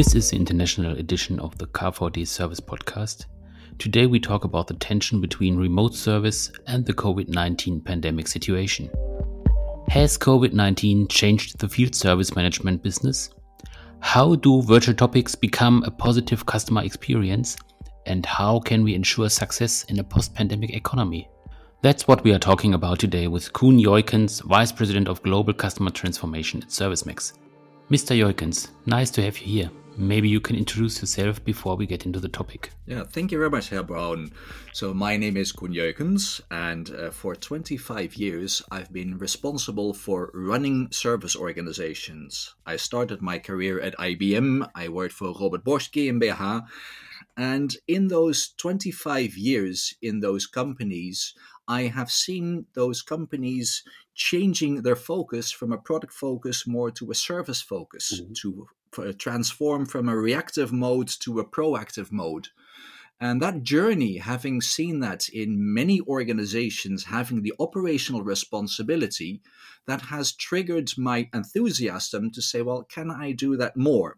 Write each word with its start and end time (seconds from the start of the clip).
This 0.00 0.14
is 0.14 0.30
the 0.30 0.36
international 0.36 0.96
edition 0.96 1.38
of 1.40 1.58
the 1.58 1.66
KVD 1.66 2.26
Service 2.26 2.58
Podcast. 2.58 3.26
Today 3.78 4.06
we 4.06 4.18
talk 4.18 4.44
about 4.44 4.66
the 4.66 4.72
tension 4.72 5.20
between 5.20 5.58
remote 5.58 5.94
service 5.94 6.50
and 6.66 6.86
the 6.86 6.94
COVID 6.94 7.28
19 7.28 7.82
pandemic 7.82 8.26
situation. 8.26 8.88
Has 9.88 10.16
COVID 10.16 10.54
19 10.54 11.06
changed 11.08 11.58
the 11.58 11.68
field 11.68 11.94
service 11.94 12.34
management 12.34 12.82
business? 12.82 13.28
How 13.98 14.36
do 14.36 14.62
virtual 14.62 14.94
topics 14.94 15.34
become 15.34 15.82
a 15.82 15.90
positive 15.90 16.46
customer 16.46 16.82
experience? 16.82 17.58
And 18.06 18.24
how 18.24 18.58
can 18.58 18.82
we 18.82 18.94
ensure 18.94 19.28
success 19.28 19.84
in 19.90 19.98
a 19.98 20.04
post 20.04 20.34
pandemic 20.34 20.70
economy? 20.70 21.28
That's 21.82 22.08
what 22.08 22.24
we 22.24 22.32
are 22.32 22.38
talking 22.38 22.72
about 22.72 23.00
today 23.00 23.28
with 23.28 23.52
Koen 23.52 23.78
Joikens, 23.78 24.42
Vice 24.44 24.72
President 24.72 25.08
of 25.08 25.22
Global 25.22 25.52
Customer 25.52 25.90
Transformation 25.90 26.62
at 26.62 26.70
ServiceMax. 26.70 27.34
Mr. 27.90 28.16
Joikens, 28.16 28.68
nice 28.86 29.10
to 29.10 29.20
have 29.20 29.36
you 29.38 29.46
here. 29.46 29.70
Maybe 30.00 30.30
you 30.30 30.40
can 30.40 30.56
introduce 30.56 31.02
yourself 31.02 31.44
before 31.44 31.76
we 31.76 31.84
get 31.84 32.06
into 32.06 32.20
the 32.20 32.28
topic. 32.28 32.70
Yeah, 32.86 33.04
thank 33.04 33.30
you 33.30 33.36
very 33.36 33.50
much, 33.50 33.68
Herr 33.68 33.82
Braun. 33.82 34.32
So, 34.72 34.94
my 34.94 35.18
name 35.18 35.36
is 35.36 35.52
Koen 35.52 35.74
Joikens, 35.74 36.40
and 36.50 36.88
uh, 36.88 37.10
for 37.10 37.36
25 37.36 38.14
years 38.14 38.62
I've 38.70 38.90
been 38.90 39.18
responsible 39.18 39.92
for 39.92 40.30
running 40.32 40.88
service 40.90 41.36
organizations. 41.36 42.54
I 42.64 42.76
started 42.76 43.20
my 43.20 43.38
career 43.38 43.78
at 43.78 43.94
IBM, 43.98 44.70
I 44.74 44.88
worked 44.88 45.12
for 45.12 45.34
Robert 45.38 45.64
Bosch 45.64 45.90
GmbH, 45.90 46.62
and 47.36 47.76
in 47.86 48.08
those 48.08 48.54
25 48.56 49.36
years 49.36 49.92
in 50.00 50.20
those 50.20 50.46
companies, 50.46 51.34
I 51.68 51.82
have 51.82 52.10
seen 52.10 52.64
those 52.72 53.02
companies 53.02 53.84
changing 54.14 54.80
their 54.80 54.96
focus 54.96 55.52
from 55.52 55.72
a 55.72 55.78
product 55.78 56.14
focus 56.14 56.66
more 56.66 56.90
to 56.92 57.10
a 57.10 57.14
service 57.14 57.60
focus, 57.60 58.18
mm-hmm. 58.18 58.32
to 58.40 58.66
transform 59.18 59.86
from 59.86 60.08
a 60.08 60.16
reactive 60.16 60.72
mode 60.72 61.08
to 61.20 61.40
a 61.40 61.44
proactive 61.44 62.10
mode. 62.10 62.48
And 63.20 63.42
that 63.42 63.62
journey, 63.62 64.16
having 64.16 64.62
seen 64.62 65.00
that 65.00 65.28
in 65.28 65.74
many 65.74 66.00
organizations 66.00 67.04
having 67.04 67.42
the 67.42 67.52
operational 67.60 68.22
responsibility, 68.22 69.42
that 69.86 70.02
has 70.02 70.32
triggered 70.32 70.92
my 70.96 71.28
enthusiasm 71.34 72.30
to 72.30 72.40
say, 72.40 72.62
well, 72.62 72.82
can 72.82 73.10
I 73.10 73.32
do 73.32 73.56
that 73.58 73.76
more? 73.76 74.16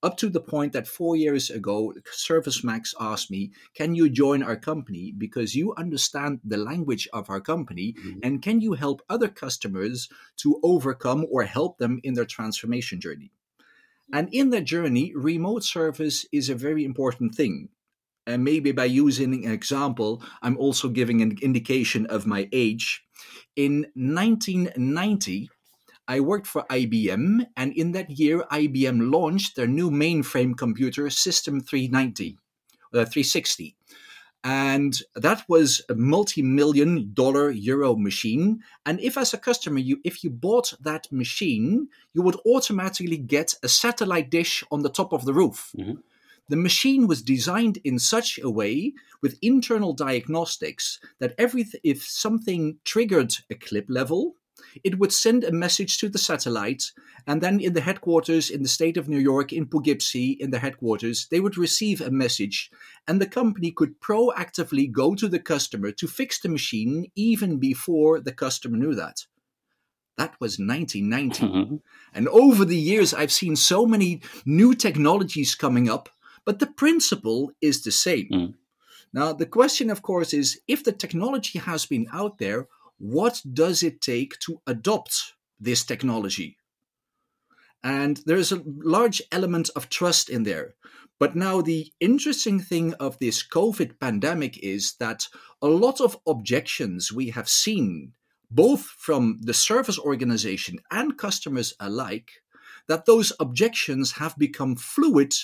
Up 0.00 0.16
to 0.18 0.30
the 0.30 0.40
point 0.40 0.72
that 0.72 0.86
four 0.86 1.16
years 1.16 1.50
ago, 1.50 1.92
ServiceMax 2.06 2.94
asked 3.00 3.32
me, 3.32 3.50
Can 3.74 3.96
you 3.96 4.08
join 4.08 4.44
our 4.44 4.54
company 4.54 5.12
because 5.16 5.56
you 5.56 5.74
understand 5.74 6.38
the 6.44 6.56
language 6.56 7.08
of 7.12 7.28
our 7.28 7.40
company? 7.40 7.94
Mm-hmm. 7.98 8.20
And 8.22 8.40
can 8.40 8.60
you 8.60 8.74
help 8.74 9.02
other 9.08 9.26
customers 9.26 10.08
to 10.36 10.60
overcome 10.62 11.26
or 11.28 11.42
help 11.42 11.78
them 11.78 11.98
in 12.04 12.14
their 12.14 12.24
transformation 12.24 13.00
journey? 13.00 13.32
And 14.12 14.28
in 14.32 14.50
that 14.50 14.64
journey, 14.64 15.12
remote 15.14 15.64
service 15.64 16.26
is 16.32 16.48
a 16.48 16.54
very 16.54 16.84
important 16.84 17.34
thing. 17.34 17.68
And 18.26 18.44
maybe 18.44 18.72
by 18.72 18.84
using 18.84 19.44
an 19.44 19.52
example, 19.52 20.22
I'm 20.42 20.56
also 20.58 20.88
giving 20.88 21.22
an 21.22 21.38
indication 21.42 22.06
of 22.06 22.26
my 22.26 22.48
age. 22.52 23.02
In 23.56 23.86
1990, 23.94 25.50
I 26.06 26.20
worked 26.20 26.46
for 26.46 26.64
IBM, 26.70 27.46
and 27.56 27.72
in 27.72 27.92
that 27.92 28.10
year, 28.10 28.44
IBM 28.50 29.10
launched 29.12 29.56
their 29.56 29.66
new 29.66 29.90
mainframe 29.90 30.56
computer, 30.56 31.10
System 31.10 31.60
390, 31.60 32.38
uh, 32.94 33.04
360 33.04 33.76
and 34.44 35.02
that 35.16 35.42
was 35.48 35.82
a 35.88 35.94
multi-million 35.94 37.10
dollar 37.12 37.50
euro 37.50 37.96
machine 37.96 38.62
and 38.86 39.00
if 39.00 39.18
as 39.18 39.34
a 39.34 39.38
customer 39.38 39.78
you 39.78 40.00
if 40.04 40.22
you 40.22 40.30
bought 40.30 40.72
that 40.80 41.10
machine 41.10 41.88
you 42.14 42.22
would 42.22 42.36
automatically 42.46 43.16
get 43.16 43.54
a 43.62 43.68
satellite 43.68 44.30
dish 44.30 44.62
on 44.70 44.82
the 44.82 44.88
top 44.88 45.12
of 45.12 45.24
the 45.24 45.34
roof 45.34 45.72
mm-hmm. 45.76 45.94
the 46.48 46.56
machine 46.56 47.08
was 47.08 47.20
designed 47.22 47.78
in 47.82 47.98
such 47.98 48.38
a 48.38 48.50
way 48.50 48.92
with 49.22 49.38
internal 49.42 49.92
diagnostics 49.92 51.00
that 51.18 51.34
every 51.36 51.66
if 51.82 52.04
something 52.04 52.78
triggered 52.84 53.34
a 53.50 53.56
clip 53.56 53.86
level 53.88 54.36
it 54.84 54.98
would 54.98 55.12
send 55.12 55.44
a 55.44 55.52
message 55.52 55.98
to 55.98 56.08
the 56.08 56.18
satellite, 56.18 56.84
and 57.26 57.40
then 57.40 57.60
in 57.60 57.72
the 57.72 57.80
headquarters 57.80 58.50
in 58.50 58.62
the 58.62 58.68
state 58.68 58.96
of 58.96 59.08
New 59.08 59.18
York, 59.18 59.52
in 59.52 59.66
Poughkeepsie, 59.66 60.32
in 60.32 60.50
the 60.50 60.58
headquarters, 60.58 61.26
they 61.30 61.40
would 61.40 61.56
receive 61.56 62.00
a 62.00 62.10
message, 62.10 62.70
and 63.06 63.20
the 63.20 63.26
company 63.26 63.70
could 63.70 64.00
proactively 64.00 64.90
go 64.90 65.14
to 65.14 65.28
the 65.28 65.38
customer 65.38 65.92
to 65.92 66.06
fix 66.06 66.40
the 66.40 66.48
machine 66.48 67.10
even 67.14 67.58
before 67.58 68.20
the 68.20 68.32
customer 68.32 68.76
knew 68.76 68.94
that. 68.94 69.26
That 70.16 70.34
was 70.40 70.58
1990. 70.58 71.46
Mm-hmm. 71.46 71.76
And 72.12 72.28
over 72.28 72.64
the 72.64 72.76
years, 72.76 73.14
I've 73.14 73.32
seen 73.32 73.54
so 73.54 73.86
many 73.86 74.20
new 74.44 74.74
technologies 74.74 75.54
coming 75.54 75.88
up, 75.88 76.08
but 76.44 76.58
the 76.58 76.66
principle 76.66 77.52
is 77.60 77.82
the 77.82 77.92
same. 77.92 78.28
Mm. 78.32 78.54
Now, 79.12 79.32
the 79.32 79.46
question, 79.46 79.90
of 79.90 80.02
course, 80.02 80.34
is 80.34 80.60
if 80.66 80.84
the 80.84 80.92
technology 80.92 81.58
has 81.60 81.86
been 81.86 82.08
out 82.12 82.38
there, 82.38 82.68
what 82.98 83.40
does 83.52 83.82
it 83.82 84.00
take 84.00 84.38
to 84.40 84.60
adopt 84.66 85.34
this 85.58 85.84
technology? 85.84 86.56
And 87.82 88.20
there's 88.26 88.52
a 88.52 88.62
large 88.64 89.22
element 89.30 89.70
of 89.76 89.88
trust 89.88 90.28
in 90.28 90.42
there. 90.42 90.74
But 91.20 91.34
now, 91.34 91.60
the 91.60 91.92
interesting 92.00 92.60
thing 92.60 92.94
of 92.94 93.18
this 93.18 93.46
COVID 93.46 93.98
pandemic 93.98 94.58
is 94.58 94.94
that 95.00 95.26
a 95.60 95.66
lot 95.66 96.00
of 96.00 96.16
objections 96.26 97.12
we 97.12 97.30
have 97.30 97.48
seen, 97.48 98.12
both 98.50 98.82
from 98.82 99.38
the 99.42 99.54
service 99.54 99.98
organization 99.98 100.78
and 100.90 101.18
customers 101.18 101.74
alike, 101.80 102.30
that 102.88 103.04
those 103.04 103.32
objections 103.40 104.12
have 104.12 104.36
become 104.38 104.76
fluid 104.76 105.34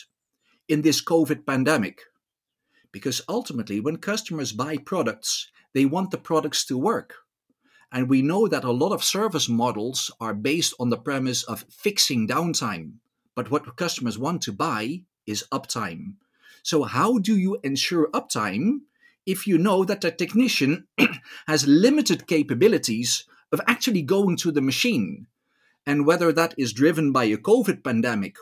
in 0.68 0.82
this 0.82 1.02
COVID 1.02 1.44
pandemic. 1.44 2.02
Because 2.92 3.22
ultimately, 3.28 3.80
when 3.80 3.96
customers 3.96 4.52
buy 4.52 4.76
products, 4.76 5.50
they 5.72 5.84
want 5.84 6.12
the 6.12 6.18
products 6.18 6.64
to 6.66 6.78
work. 6.78 7.16
And 7.94 8.08
we 8.08 8.22
know 8.22 8.48
that 8.48 8.64
a 8.64 8.72
lot 8.72 8.92
of 8.92 9.04
service 9.04 9.48
models 9.48 10.10
are 10.20 10.34
based 10.34 10.74
on 10.80 10.90
the 10.90 10.98
premise 10.98 11.44
of 11.44 11.64
fixing 11.70 12.26
downtime. 12.26 12.94
But 13.36 13.52
what 13.52 13.76
customers 13.76 14.18
want 14.18 14.42
to 14.42 14.52
buy 14.52 15.02
is 15.28 15.46
uptime. 15.52 16.14
So, 16.64 16.82
how 16.82 17.18
do 17.18 17.38
you 17.38 17.60
ensure 17.62 18.10
uptime 18.10 18.80
if 19.26 19.46
you 19.46 19.58
know 19.58 19.84
that 19.84 20.00
the 20.00 20.10
technician 20.10 20.88
has 21.46 21.68
limited 21.68 22.26
capabilities 22.26 23.26
of 23.52 23.60
actually 23.68 24.02
going 24.02 24.38
to 24.38 24.50
the 24.50 24.60
machine? 24.60 25.28
And 25.86 26.04
whether 26.04 26.32
that 26.32 26.54
is 26.58 26.72
driven 26.72 27.12
by 27.12 27.24
a 27.24 27.36
COVID 27.36 27.84
pandemic 27.84 28.34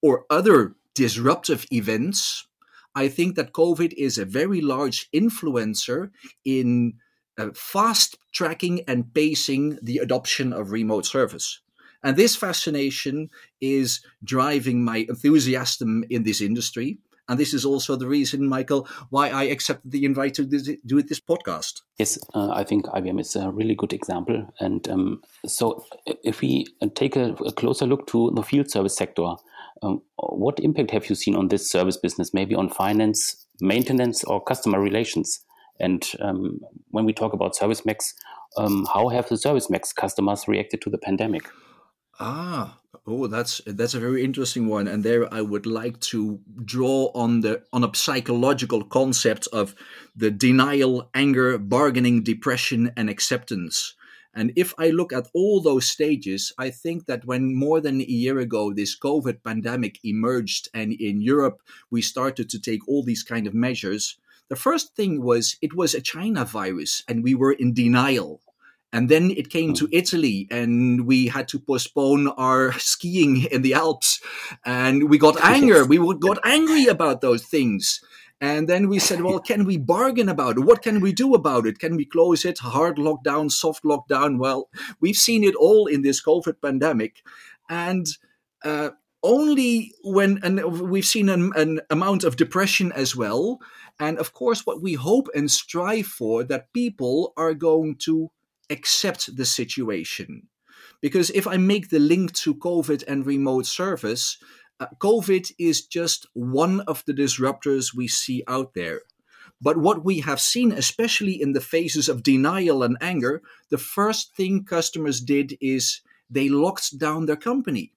or 0.00 0.26
other 0.30 0.76
disruptive 0.94 1.66
events, 1.72 2.46
I 2.94 3.08
think 3.08 3.34
that 3.34 3.52
COVID 3.52 3.94
is 3.96 4.16
a 4.16 4.24
very 4.24 4.60
large 4.60 5.10
influencer 5.10 6.10
in 6.44 6.94
uh, 7.38 7.48
fast 7.54 8.18
tracking 8.32 8.82
and 8.86 9.12
pacing 9.14 9.78
the 9.82 9.98
adoption 9.98 10.52
of 10.52 10.70
remote 10.70 11.06
service. 11.06 11.60
And 12.02 12.16
this 12.16 12.34
fascination 12.34 13.30
is 13.60 14.00
driving 14.24 14.84
my 14.84 15.06
enthusiasm 15.08 16.04
in 16.10 16.24
this 16.24 16.40
industry. 16.40 16.98
And 17.28 17.38
this 17.38 17.54
is 17.54 17.64
also 17.64 17.94
the 17.94 18.08
reason, 18.08 18.48
Michael, 18.48 18.88
why 19.10 19.30
I 19.30 19.44
accepted 19.44 19.92
the 19.92 20.04
invite 20.04 20.34
to 20.34 20.44
do 20.44 21.02
this 21.02 21.20
podcast. 21.20 21.82
Yes, 21.98 22.18
uh, 22.34 22.50
I 22.50 22.64
think 22.64 22.86
IBM 22.86 23.20
is 23.20 23.36
a 23.36 23.50
really 23.50 23.76
good 23.76 23.92
example. 23.92 24.52
And 24.58 24.86
um, 24.88 25.22
so, 25.46 25.84
if 26.24 26.40
we 26.40 26.66
take 26.94 27.14
a, 27.14 27.32
a, 27.34 27.52
closer 27.52 27.86
look 27.86 28.08
to 28.08 28.32
the 28.34 28.42
field 28.42 28.70
service 28.70 28.96
sector, 28.96 29.34
um, 29.82 30.02
what 30.16 30.58
impact 30.60 30.90
have 30.90 31.08
you 31.08 31.14
seen 31.14 31.36
on 31.36 31.48
this 31.48 31.70
service 31.70 31.96
business, 31.96 32.34
maybe 32.34 32.56
on 32.56 32.68
finance, 32.68 33.46
maintenance, 33.60 34.24
or 34.24 34.42
customer 34.42 34.80
relations? 34.80 35.44
And 35.80 36.04
um, 36.20 36.60
when 36.90 37.04
we 37.04 37.12
talk 37.12 37.32
about 37.32 37.54
ServiceMax, 37.54 38.14
um, 38.56 38.86
how 38.92 39.08
have 39.08 39.28
the 39.28 39.36
Service 39.36 39.68
ServiceMax 39.68 39.94
customers 39.94 40.46
reacted 40.46 40.82
to 40.82 40.90
the 40.90 40.98
pandemic? 40.98 41.48
Ah, 42.20 42.78
oh, 43.06 43.26
that's 43.26 43.60
that's 43.66 43.94
a 43.94 44.00
very 44.00 44.22
interesting 44.22 44.68
one, 44.68 44.86
and 44.86 45.02
there 45.02 45.32
I 45.32 45.40
would 45.40 45.66
like 45.66 45.98
to 46.12 46.40
draw 46.64 47.10
on 47.14 47.40
the 47.40 47.62
on 47.72 47.84
a 47.84 47.94
psychological 47.94 48.84
concept 48.84 49.48
of 49.52 49.74
the 50.14 50.30
denial, 50.30 51.10
anger, 51.14 51.58
bargaining, 51.58 52.22
depression, 52.22 52.92
and 52.96 53.08
acceptance. 53.08 53.94
And 54.34 54.52
if 54.56 54.72
I 54.78 54.88
look 54.88 55.12
at 55.12 55.28
all 55.34 55.60
those 55.60 55.86
stages, 55.86 56.52
I 56.58 56.70
think 56.70 57.04
that 57.06 57.26
when 57.26 57.54
more 57.54 57.80
than 57.80 58.00
a 58.00 58.04
year 58.04 58.38
ago 58.38 58.72
this 58.72 58.98
COVID 58.98 59.42
pandemic 59.44 59.98
emerged, 60.04 60.68
and 60.72 60.92
in 60.92 61.20
Europe 61.20 61.60
we 61.90 62.02
started 62.02 62.48
to 62.50 62.60
take 62.60 62.86
all 62.88 63.02
these 63.02 63.22
kind 63.22 63.46
of 63.46 63.54
measures, 63.54 64.18
the 64.48 64.56
first 64.56 64.94
thing 64.94 65.22
was 65.22 65.56
it 65.62 65.74
was 65.74 65.94
a 65.94 66.00
China 66.00 66.44
virus 66.44 67.02
and 67.08 67.22
we 67.22 67.34
were 67.34 67.52
in 67.52 67.74
denial. 67.74 68.40
And 68.94 69.08
then 69.08 69.30
it 69.30 69.48
came 69.48 69.72
to 69.74 69.86
hmm. 69.86 69.94
Italy 69.94 70.46
and 70.50 71.06
we 71.06 71.28
had 71.28 71.48
to 71.48 71.58
postpone 71.58 72.28
our 72.28 72.72
skiing 72.78 73.44
in 73.44 73.62
the 73.62 73.74
Alps. 73.74 74.20
And 74.64 75.08
we 75.08 75.18
got 75.18 75.42
anger. 75.44 75.84
We 75.84 75.98
got 76.18 76.38
angry 76.44 76.86
about 76.86 77.20
those 77.20 77.44
things. 77.44 78.00
And 78.42 78.68
then 78.68 78.88
we 78.88 78.98
said, 78.98 79.22
well, 79.22 79.38
can 79.38 79.64
we 79.64 79.78
bargain 79.78 80.28
about 80.28 80.58
it? 80.58 80.62
What 80.62 80.82
can 80.82 81.00
we 81.00 81.12
do 81.12 81.32
about 81.32 81.64
it? 81.64 81.78
Can 81.78 81.96
we 81.96 82.04
close 82.04 82.44
it? 82.44 82.58
Hard 82.58 82.96
lockdown, 82.96 83.52
soft 83.52 83.84
lockdown? 83.84 84.38
Well, 84.38 84.68
we've 85.00 85.16
seen 85.16 85.44
it 85.44 85.54
all 85.54 85.86
in 85.86 86.02
this 86.02 86.20
COVID 86.20 86.60
pandemic. 86.60 87.22
And 87.70 88.08
uh, 88.64 88.90
only 89.22 89.94
when 90.02 90.40
and 90.42 90.60
we've 90.90 91.04
seen 91.04 91.28
an, 91.28 91.52
an 91.54 91.80
amount 91.88 92.24
of 92.24 92.36
depression 92.36 92.90
as 92.92 93.14
well 93.14 93.60
and 93.98 94.18
of 94.18 94.32
course 94.32 94.66
what 94.66 94.82
we 94.82 94.94
hope 94.94 95.28
and 95.34 95.50
strive 95.50 96.06
for 96.06 96.44
that 96.44 96.72
people 96.72 97.32
are 97.36 97.54
going 97.54 97.96
to 97.96 98.30
accept 98.70 99.36
the 99.36 99.44
situation 99.44 100.48
because 101.00 101.30
if 101.30 101.46
i 101.46 101.56
make 101.56 101.90
the 101.90 101.98
link 101.98 102.32
to 102.32 102.54
covid 102.54 103.04
and 103.06 103.26
remote 103.26 103.66
service 103.66 104.38
uh, 104.80 104.86
covid 104.98 105.52
is 105.58 105.86
just 105.86 106.26
one 106.32 106.80
of 106.82 107.04
the 107.06 107.14
disruptors 107.14 107.94
we 107.94 108.08
see 108.08 108.42
out 108.48 108.74
there 108.74 109.02
but 109.64 109.76
what 109.76 110.04
we 110.04 110.18
have 110.18 110.40
seen, 110.40 110.72
especially 110.72 111.40
in 111.40 111.52
the 111.52 111.60
phases 111.60 112.08
of 112.08 112.24
denial 112.24 112.82
and 112.82 112.96
anger, 113.00 113.42
the 113.70 113.78
first 113.78 114.34
thing 114.34 114.64
customers 114.64 115.20
did 115.20 115.56
is 115.60 116.00
they 116.28 116.48
locked 116.48 116.98
down 116.98 117.26
their 117.26 117.36
company 117.36 117.92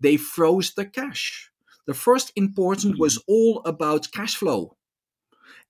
they 0.00 0.16
froze 0.16 0.72
the 0.74 0.86
cash. 0.86 1.50
The 1.86 1.94
first 1.94 2.32
important 2.36 2.98
was 2.98 3.18
mm-hmm. 3.18 3.32
all 3.32 3.62
about 3.64 4.12
cash 4.12 4.36
flow. 4.36 4.76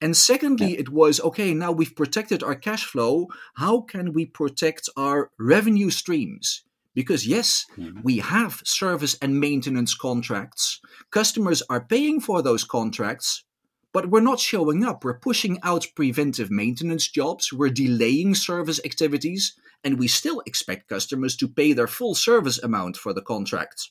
And 0.00 0.16
secondly, 0.16 0.72
yeah. 0.72 0.80
it 0.80 0.88
was 0.90 1.20
okay, 1.20 1.54
now 1.54 1.72
we've 1.72 1.96
protected 1.96 2.42
our 2.42 2.54
cash 2.54 2.84
flow. 2.84 3.28
How 3.54 3.80
can 3.80 4.12
we 4.12 4.26
protect 4.26 4.88
our 4.96 5.30
revenue 5.38 5.90
streams? 5.90 6.62
Because, 6.94 7.26
yes, 7.26 7.66
mm-hmm. 7.76 8.00
we 8.02 8.18
have 8.18 8.60
service 8.64 9.16
and 9.22 9.38
maintenance 9.38 9.94
contracts. 9.94 10.80
Customers 11.10 11.62
are 11.70 11.84
paying 11.84 12.20
for 12.20 12.42
those 12.42 12.64
contracts, 12.64 13.44
but 13.92 14.10
we're 14.10 14.20
not 14.20 14.40
showing 14.40 14.84
up. 14.84 15.04
We're 15.04 15.18
pushing 15.18 15.58
out 15.62 15.86
preventive 15.94 16.50
maintenance 16.50 17.08
jobs. 17.08 17.52
We're 17.52 17.70
delaying 17.70 18.34
service 18.34 18.80
activities. 18.84 19.54
And 19.84 19.98
we 19.98 20.08
still 20.08 20.42
expect 20.44 20.88
customers 20.88 21.36
to 21.36 21.46
pay 21.46 21.72
their 21.72 21.86
full 21.86 22.16
service 22.16 22.58
amount 22.58 22.96
for 22.96 23.12
the 23.12 23.22
contract. 23.22 23.90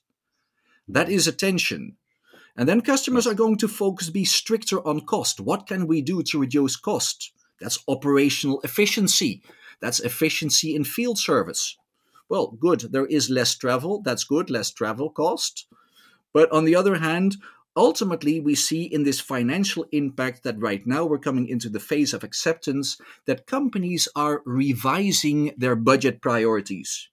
That 0.85 1.09
is 1.09 1.27
attention. 1.27 1.95
And 2.57 2.67
then 2.67 2.81
customers 2.81 3.27
are 3.27 3.35
going 3.35 3.57
to 3.57 3.67
focus, 3.67 4.09
be 4.09 4.25
stricter 4.25 4.85
on 4.85 5.01
cost. 5.01 5.39
What 5.39 5.67
can 5.67 5.85
we 5.85 6.01
do 6.01 6.23
to 6.23 6.39
reduce 6.39 6.75
cost? 6.75 7.31
That's 7.61 7.83
operational 7.87 8.61
efficiency. 8.63 9.43
That's 9.79 9.99
efficiency 9.99 10.75
in 10.75 10.83
field 10.83 11.19
service. 11.19 11.77
Well, 12.29 12.57
good. 12.59 12.91
There 12.91 13.05
is 13.05 13.29
less 13.29 13.55
travel. 13.55 14.01
That's 14.01 14.23
good. 14.23 14.49
Less 14.49 14.71
travel 14.71 15.11
cost. 15.11 15.67
But 16.33 16.51
on 16.51 16.65
the 16.65 16.75
other 16.75 16.95
hand, 16.95 17.37
ultimately, 17.75 18.39
we 18.39 18.55
see 18.55 18.83
in 18.83 19.03
this 19.03 19.19
financial 19.19 19.85
impact 19.91 20.43
that 20.43 20.59
right 20.59 20.85
now 20.85 21.05
we're 21.05 21.19
coming 21.19 21.47
into 21.47 21.69
the 21.69 21.79
phase 21.79 22.13
of 22.13 22.23
acceptance 22.23 22.97
that 23.25 23.45
companies 23.45 24.07
are 24.15 24.41
revising 24.45 25.53
their 25.57 25.75
budget 25.75 26.21
priorities. 26.21 27.09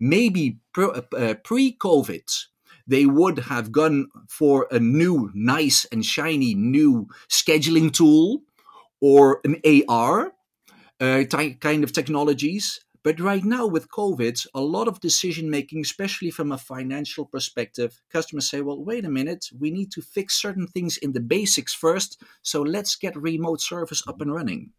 Maybe 0.00 0.58
uh, 0.76 1.34
pre 1.44 1.76
COVID, 1.76 2.46
they 2.86 3.06
would 3.06 3.38
have 3.40 3.72
gone 3.72 4.08
for 4.28 4.66
a 4.70 4.78
new, 4.78 5.30
nice 5.34 5.84
and 5.86 6.04
shiny 6.04 6.54
new 6.54 7.08
scheduling 7.28 7.92
tool 7.92 8.42
or 9.00 9.40
an 9.44 9.60
AR 9.88 10.32
uh, 11.00 11.24
ty- 11.24 11.56
kind 11.60 11.84
of 11.84 11.92
technologies. 11.92 12.80
But 13.04 13.18
right 13.18 13.42
now, 13.42 13.66
with 13.66 13.90
COVID, 13.90 14.46
a 14.54 14.60
lot 14.60 14.86
of 14.86 15.00
decision 15.00 15.50
making, 15.50 15.80
especially 15.80 16.30
from 16.30 16.52
a 16.52 16.58
financial 16.58 17.26
perspective, 17.26 18.00
customers 18.12 18.48
say, 18.48 18.60
well, 18.60 18.82
wait 18.82 19.04
a 19.04 19.10
minute, 19.10 19.46
we 19.58 19.72
need 19.72 19.90
to 19.92 20.02
fix 20.02 20.40
certain 20.40 20.68
things 20.68 20.96
in 20.98 21.12
the 21.12 21.20
basics 21.20 21.74
first. 21.74 22.22
So 22.42 22.62
let's 22.62 22.94
get 22.94 23.16
remote 23.16 23.60
service 23.60 24.04
up 24.06 24.20
and 24.20 24.32
running. 24.32 24.70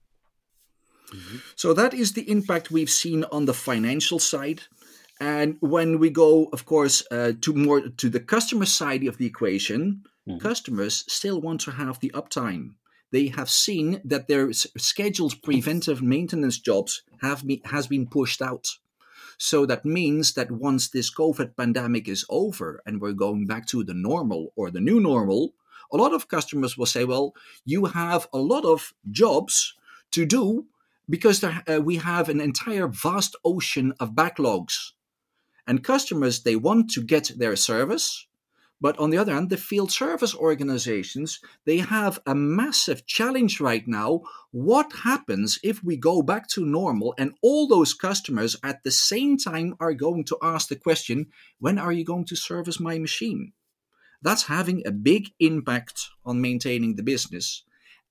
Mm-hmm. 1.13 1.37
So 1.55 1.73
that 1.73 1.93
is 1.93 2.13
the 2.13 2.29
impact 2.29 2.71
we've 2.71 2.89
seen 2.89 3.25
on 3.25 3.45
the 3.45 3.53
financial 3.53 4.19
side. 4.19 4.61
And 5.19 5.57
when 5.59 5.99
we 5.99 6.09
go, 6.09 6.49
of 6.51 6.65
course, 6.65 7.03
uh, 7.11 7.33
to 7.41 7.53
more 7.53 7.81
to 7.81 8.09
the 8.09 8.19
customer 8.19 8.65
side 8.65 9.05
of 9.05 9.17
the 9.17 9.25
equation, 9.25 10.03
mm-hmm. 10.27 10.39
customers 10.39 11.05
still 11.07 11.39
want 11.39 11.61
to 11.61 11.71
have 11.71 11.99
the 11.99 12.11
uptime. 12.11 12.71
They 13.11 13.27
have 13.27 13.49
seen 13.49 14.01
that 14.03 14.27
their 14.27 14.51
scheduled 14.53 15.41
preventive 15.43 16.01
maintenance 16.01 16.57
jobs 16.57 17.03
have 17.21 17.45
been, 17.45 17.61
has 17.65 17.85
been 17.85 18.07
pushed 18.07 18.41
out. 18.41 18.67
So 19.37 19.65
that 19.67 19.85
means 19.85 20.33
that 20.33 20.49
once 20.49 20.89
this 20.89 21.13
COVID 21.13 21.55
pandemic 21.55 22.07
is 22.07 22.25
over 22.29 22.81
and 22.85 22.99
we're 22.99 23.13
going 23.13 23.45
back 23.45 23.67
to 23.67 23.83
the 23.83 23.93
normal 23.93 24.51
or 24.55 24.71
the 24.71 24.81
new 24.81 24.99
normal, 24.99 25.53
a 25.91 25.97
lot 25.97 26.13
of 26.13 26.27
customers 26.27 26.75
will 26.75 26.87
say, 26.87 27.05
well, 27.05 27.35
you 27.65 27.85
have 27.85 28.27
a 28.33 28.39
lot 28.39 28.65
of 28.65 28.93
jobs 29.11 29.75
to 30.11 30.25
do 30.25 30.65
because 31.07 31.41
there, 31.41 31.61
uh, 31.67 31.81
we 31.81 31.97
have 31.97 32.29
an 32.29 32.41
entire 32.41 32.87
vast 32.87 33.35
ocean 33.45 33.93
of 33.99 34.11
backlogs 34.13 34.92
and 35.67 35.83
customers, 35.83 36.43
they 36.43 36.55
want 36.55 36.91
to 36.91 37.01
get 37.01 37.31
their 37.37 37.55
service. 37.55 38.27
But 38.81 38.99
on 38.99 39.11
the 39.11 39.17
other 39.17 39.33
hand, 39.33 39.49
the 39.49 39.55
field 39.55 39.93
service 39.93 40.35
organizations, 40.35 41.39
they 41.65 41.77
have 41.77 42.19
a 42.25 42.35
massive 42.35 43.05
challenge 43.05 43.61
right 43.61 43.87
now. 43.87 44.23
What 44.51 44.91
happens 45.03 45.57
if 45.63 45.81
we 45.81 45.95
go 45.95 46.21
back 46.21 46.49
to 46.49 46.65
normal 46.65 47.15
and 47.17 47.33
all 47.41 47.65
those 47.65 47.93
customers 47.93 48.57
at 48.61 48.83
the 48.83 48.91
same 48.91 49.37
time 49.37 49.75
are 49.79 49.93
going 49.93 50.25
to 50.25 50.37
ask 50.41 50.67
the 50.67 50.75
question, 50.75 51.27
when 51.59 51.79
are 51.79 51.93
you 51.93 52.03
going 52.03 52.25
to 52.25 52.35
service 52.35 52.77
my 52.77 52.99
machine? 52.99 53.53
That's 54.21 54.47
having 54.47 54.85
a 54.85 54.91
big 54.91 55.29
impact 55.39 56.09
on 56.25 56.41
maintaining 56.41 56.95
the 56.95 57.03
business. 57.03 57.63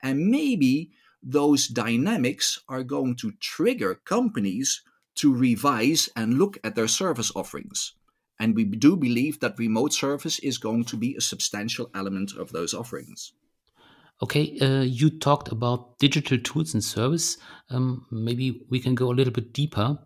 And 0.03 0.29
maybe 0.29 0.91
those 1.23 1.69
dynamics 1.69 2.59
are 2.69 2.83
going 2.83 3.17
to 3.17 3.33
trigger 3.41 3.95
companies 3.95 4.83
to 5.17 5.35
revise 5.35 6.09
and 6.17 6.39
look 6.39 6.59
at 6.65 6.75
their 6.75 6.89
service 6.89 7.33
offerings. 7.35 7.95
And 8.41 8.57
we 8.57 8.65
do 8.65 8.97
believe 8.97 9.41
that 9.41 9.59
remote 9.59 9.93
service 9.93 10.39
is 10.41 10.59
going 10.59 10.85
to 10.87 10.97
be 10.97 11.15
a 11.15 11.21
substantial 11.21 11.91
element 11.95 12.33
of 12.37 12.51
those 12.53 12.75
offerings. 12.75 13.33
Okay, 14.23 14.59
uh, 14.61 14.83
you 14.83 15.11
talked 15.11 15.51
about 15.51 15.99
digital 15.99 16.39
tools 16.39 16.75
and 16.75 16.83
service. 16.83 17.37
Um, 17.71 18.07
maybe 18.11 18.65
we 18.71 18.81
can 18.81 18.95
go 18.95 19.11
a 19.11 19.15
little 19.15 19.33
bit 19.33 19.53
deeper. 19.53 19.99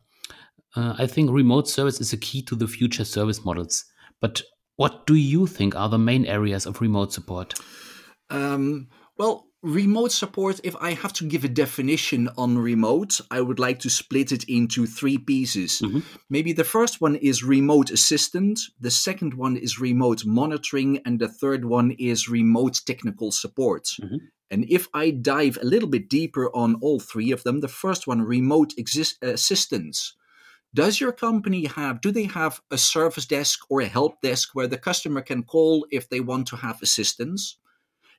Uh, 0.74 0.94
I 0.98 1.06
think 1.06 1.30
remote 1.30 1.68
service 1.68 2.00
is 2.00 2.12
a 2.12 2.16
key 2.16 2.42
to 2.42 2.54
the 2.54 2.66
future 2.66 3.04
service 3.04 3.44
models. 3.44 3.84
But 4.20 4.42
what 4.76 5.06
do 5.06 5.14
you 5.14 5.46
think 5.46 5.74
are 5.74 5.88
the 5.88 5.98
main 5.98 6.26
areas 6.26 6.66
of 6.66 6.80
remote 6.80 7.12
support? 7.12 7.54
Um, 8.30 8.88
well, 9.18 9.45
remote 9.62 10.12
support, 10.12 10.60
if 10.62 10.76
I 10.80 10.92
have 10.92 11.12
to 11.14 11.24
give 11.24 11.44
a 11.44 11.48
definition 11.48 12.28
on 12.36 12.58
remote, 12.58 13.20
I 13.30 13.40
would 13.40 13.58
like 13.58 13.80
to 13.80 13.90
split 13.90 14.32
it 14.32 14.44
into 14.44 14.86
three 14.86 15.18
pieces. 15.18 15.80
Mm-hmm. 15.80 16.00
Maybe 16.30 16.52
the 16.52 16.64
first 16.64 17.00
one 17.00 17.16
is 17.16 17.42
remote 17.42 17.90
assistant, 17.90 18.60
the 18.80 18.90
second 18.90 19.34
one 19.34 19.56
is 19.56 19.80
remote 19.80 20.24
monitoring, 20.24 21.00
and 21.04 21.18
the 21.18 21.28
third 21.28 21.64
one 21.64 21.92
is 21.92 22.28
remote 22.28 22.80
technical 22.86 23.32
support. 23.32 23.84
Mm-hmm. 24.00 24.16
And 24.50 24.64
if 24.68 24.88
I 24.94 25.10
dive 25.10 25.58
a 25.60 25.66
little 25.66 25.88
bit 25.88 26.08
deeper 26.08 26.54
on 26.54 26.76
all 26.76 27.00
three 27.00 27.32
of 27.32 27.42
them, 27.42 27.60
the 27.60 27.68
first 27.68 28.06
one, 28.06 28.22
remote 28.22 28.74
exist- 28.78 29.22
assistance. 29.22 30.14
Does 30.72 31.00
your 31.00 31.12
company 31.12 31.64
have, 31.64 32.00
do 32.00 32.12
they 32.12 32.24
have 32.24 32.60
a 32.70 32.78
service 32.78 33.26
desk 33.26 33.60
or 33.68 33.80
a 33.80 33.86
help 33.86 34.20
desk 34.20 34.50
where 34.52 34.66
the 34.66 34.78
customer 34.78 35.22
can 35.22 35.42
call 35.42 35.86
if 35.90 36.08
they 36.08 36.20
want 36.20 36.46
to 36.48 36.56
have 36.56 36.82
assistance? 36.82 37.56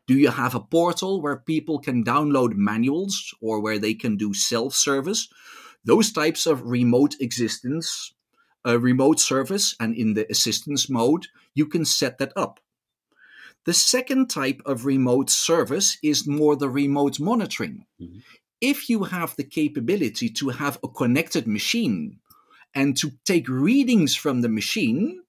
Do 0.08 0.14
you 0.18 0.30
have 0.30 0.56
a 0.56 0.62
portal 0.62 1.22
where 1.22 1.36
people 1.36 1.80
can 1.80 2.04
download 2.04 2.56
manuals 2.56 3.34
or 3.42 3.60
where 3.60 3.78
they 3.78 3.94
can 3.94 4.16
do 4.16 4.34
self 4.34 4.74
service? 4.74 5.28
Those 5.84 6.12
types 6.12 6.46
of 6.46 6.64
remote 6.64 7.16
existence, 7.20 8.14
a 8.64 8.80
remote 8.80 9.20
service, 9.20 9.76
and 9.80 9.96
in 9.96 10.14
the 10.14 10.30
assistance 10.32 10.90
mode, 10.90 11.28
you 11.54 11.66
can 11.66 11.86
set 11.86 12.18
that 12.18 12.32
up. 12.36 12.60
The 13.66 13.74
second 13.74 14.30
type 14.30 14.62
of 14.66 14.86
remote 14.86 15.30
service 15.30 15.98
is 16.02 16.26
more 16.26 16.56
the 16.56 16.70
remote 16.70 17.20
monitoring. 17.20 17.86
Mm-hmm. 18.02 18.20
If 18.62 18.90
you 18.90 19.04
have 19.04 19.36
the 19.36 19.44
capability 19.44 20.30
to 20.30 20.50
have 20.50 20.80
a 20.84 20.88
connected 20.88 21.48
machine 21.48 22.20
and 22.74 22.96
to 22.98 23.12
take 23.26 23.50
readings 23.50 24.16
from 24.16 24.42
the 24.42 24.50
machine, 24.50 25.22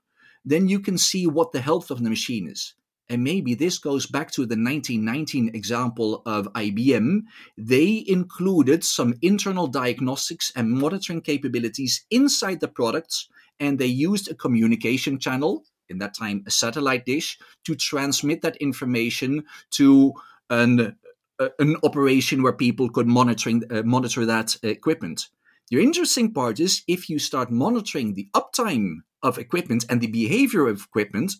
then 0.44 0.68
you 0.68 0.78
can 0.78 0.98
see 0.98 1.26
what 1.26 1.50
the 1.50 1.60
health 1.60 1.90
of 1.90 2.02
the 2.02 2.10
machine 2.10 2.48
is. 2.48 2.74
And 3.08 3.24
maybe 3.24 3.54
this 3.54 3.78
goes 3.78 4.06
back 4.06 4.30
to 4.32 4.42
the 4.42 4.56
1919 4.56 5.54
example 5.54 6.22
of 6.26 6.52
IBM. 6.52 7.22
They 7.56 8.04
included 8.06 8.84
some 8.84 9.14
internal 9.22 9.66
diagnostics 9.66 10.52
and 10.54 10.70
monitoring 10.70 11.22
capabilities 11.22 12.04
inside 12.10 12.60
the 12.60 12.68
products, 12.68 13.28
and 13.58 13.78
they 13.78 13.86
used 13.86 14.30
a 14.30 14.34
communication 14.34 15.18
channel, 15.18 15.64
in 15.88 15.98
that 15.98 16.14
time 16.14 16.44
a 16.46 16.50
satellite 16.50 17.06
dish, 17.06 17.38
to 17.64 17.74
transmit 17.74 18.42
that 18.42 18.56
information 18.56 19.44
to 19.70 20.12
an, 20.50 20.94
uh, 21.38 21.48
an 21.58 21.76
operation 21.82 22.42
where 22.42 22.52
people 22.52 22.90
could 22.90 23.06
monitoring, 23.06 23.62
uh, 23.70 23.82
monitor 23.84 24.26
that 24.26 24.56
equipment. 24.62 25.28
The 25.70 25.82
interesting 25.82 26.32
part 26.32 26.60
is 26.60 26.82
if 26.86 27.08
you 27.08 27.18
start 27.18 27.50
monitoring 27.50 28.14
the 28.14 28.28
uptime 28.34 28.96
of 29.22 29.38
equipment 29.38 29.84
and 29.88 30.00
the 30.00 30.06
behavior 30.06 30.66
of 30.66 30.82
equipment, 30.82 31.32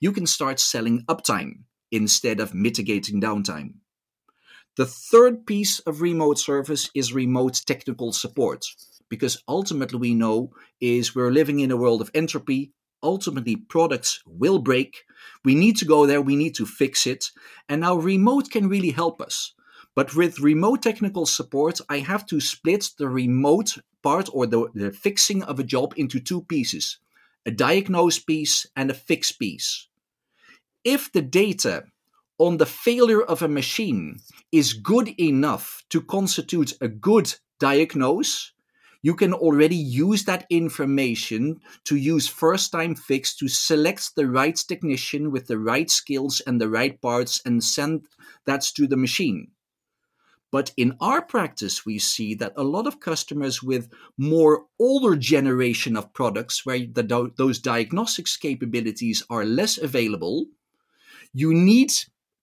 you 0.00 0.12
can 0.12 0.26
start 0.26 0.60
selling 0.60 1.04
uptime 1.06 1.64
instead 1.90 2.40
of 2.40 2.54
mitigating 2.54 3.20
downtime. 3.20 3.74
The 4.76 4.86
third 4.86 5.46
piece 5.46 5.80
of 5.80 6.00
remote 6.00 6.38
service 6.38 6.90
is 6.94 7.12
remote 7.12 7.62
technical 7.66 8.12
support, 8.12 8.64
because 9.08 9.42
ultimately 9.48 9.98
we 9.98 10.14
know 10.14 10.52
is 10.80 11.14
we're 11.14 11.32
living 11.32 11.60
in 11.60 11.70
a 11.70 11.76
world 11.76 12.00
of 12.00 12.10
entropy. 12.14 12.72
ultimately 13.02 13.56
products 13.56 14.20
will 14.26 14.58
break. 14.58 15.04
We 15.44 15.54
need 15.54 15.76
to 15.78 15.84
go 15.84 16.06
there, 16.06 16.20
we 16.20 16.36
need 16.36 16.54
to 16.56 16.66
fix 16.66 17.06
it. 17.06 17.30
And 17.68 17.80
now 17.80 17.96
remote 17.96 18.50
can 18.50 18.68
really 18.68 18.90
help 18.90 19.20
us. 19.20 19.54
But 19.94 20.14
with 20.14 20.40
remote 20.40 20.82
technical 20.82 21.26
support, 21.26 21.80
I 21.88 21.98
have 21.98 22.24
to 22.26 22.40
split 22.40 22.90
the 22.98 23.08
remote 23.08 23.78
part 24.02 24.28
or 24.32 24.46
the, 24.46 24.68
the 24.74 24.92
fixing 24.92 25.42
of 25.42 25.58
a 25.58 25.64
job 25.64 25.94
into 25.96 26.20
two 26.20 26.42
pieces 26.42 26.98
a 27.46 27.50
diagnose 27.50 28.18
piece 28.18 28.66
and 28.76 28.90
a 28.90 28.94
fix 28.94 29.32
piece. 29.32 29.87
If 30.84 31.12
the 31.12 31.22
data 31.22 31.84
on 32.38 32.58
the 32.58 32.66
failure 32.66 33.22
of 33.22 33.42
a 33.42 33.48
machine 33.48 34.20
is 34.52 34.72
good 34.72 35.08
enough 35.20 35.82
to 35.90 36.00
constitute 36.00 36.72
a 36.80 36.88
good 36.88 37.34
diagnose, 37.58 38.52
you 39.02 39.14
can 39.14 39.32
already 39.32 39.76
use 39.76 40.24
that 40.24 40.46
information 40.50 41.60
to 41.84 41.96
use 41.96 42.28
first 42.28 42.72
time 42.72 42.94
fix 42.94 43.34
to 43.36 43.48
select 43.48 44.14
the 44.16 44.26
right 44.26 44.56
technician 44.56 45.30
with 45.30 45.46
the 45.46 45.58
right 45.58 45.90
skills 45.90 46.40
and 46.46 46.60
the 46.60 46.68
right 46.68 47.00
parts 47.00 47.40
and 47.44 47.62
send 47.62 48.06
that 48.44 48.62
to 48.74 48.86
the 48.86 48.96
machine. 48.96 49.50
But 50.50 50.72
in 50.76 50.96
our 51.00 51.20
practice, 51.20 51.84
we 51.84 51.98
see 51.98 52.34
that 52.36 52.54
a 52.56 52.64
lot 52.64 52.86
of 52.86 53.00
customers 53.00 53.62
with 53.62 53.90
more 54.16 54.64
older 54.78 55.14
generation 55.14 55.96
of 55.96 56.14
products 56.14 56.64
where 56.64 56.78
the, 56.78 57.32
those 57.36 57.58
diagnostics 57.58 58.36
capabilities 58.36 59.22
are 59.28 59.44
less 59.44 59.76
available, 59.76 60.46
you 61.32 61.54
need 61.54 61.92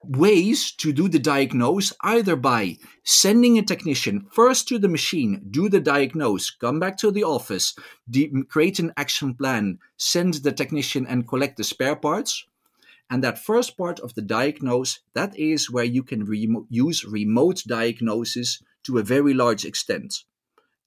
ways 0.08 0.72
to 0.72 0.94
do 0.94 1.10
the 1.10 1.20
diagnose 1.20 1.92
either 2.01 2.36
by 2.36 2.77
sending 3.04 3.58
a 3.58 3.63
technician 3.63 4.27
first 4.32 4.68
to 4.68 4.77
the 4.77 4.88
machine, 4.88 5.42
do 5.50 5.68
the 5.70 5.80
diagnose, 5.80 6.51
come 6.51 6.80
back 6.80 6.98
to 6.98 7.12
the 7.12 7.24
office, 7.24 7.75
de- 8.10 8.32
create 8.50 8.80
an 8.80 8.94
action 8.98 9.34
plan, 9.34 9.80
send 9.98 10.36
the 10.36 10.51
technician 10.51 11.08
and 11.08 11.27
collect 11.27 11.58
the 11.58 11.63
spare 11.63 11.96
parts, 11.96 12.46
and 13.10 13.24
that 13.24 13.39
first 13.39 13.77
part 13.77 14.00
of 14.00 14.13
the 14.15 14.22
diagnose, 14.22 15.00
that 15.13 15.38
is 15.38 15.72
where 15.72 15.84
you 15.84 16.04
can 16.04 16.25
use 16.70 17.06
remote 17.06 17.63
diagnosis 17.68 18.62
to 18.84 18.98
a 18.98 19.04
very 19.04 19.34
large 19.34 19.65
extent. 19.65 20.24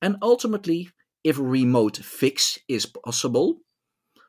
And 0.03 0.17
ultimately, 0.23 0.91
if 1.25 1.39
a 1.39 1.43
remote 1.43 1.97
fix 1.97 2.59
is 2.69 2.87
possible, 2.87 3.59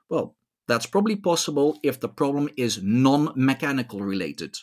well, 0.10 0.36
that's 0.70 0.86
probably 0.86 1.16
possible 1.16 1.80
if 1.84 2.00
the 2.00 2.08
problem 2.08 2.50
is 2.56 2.82
non 2.82 3.34
mechanical 3.36 4.00
related. 4.00 4.56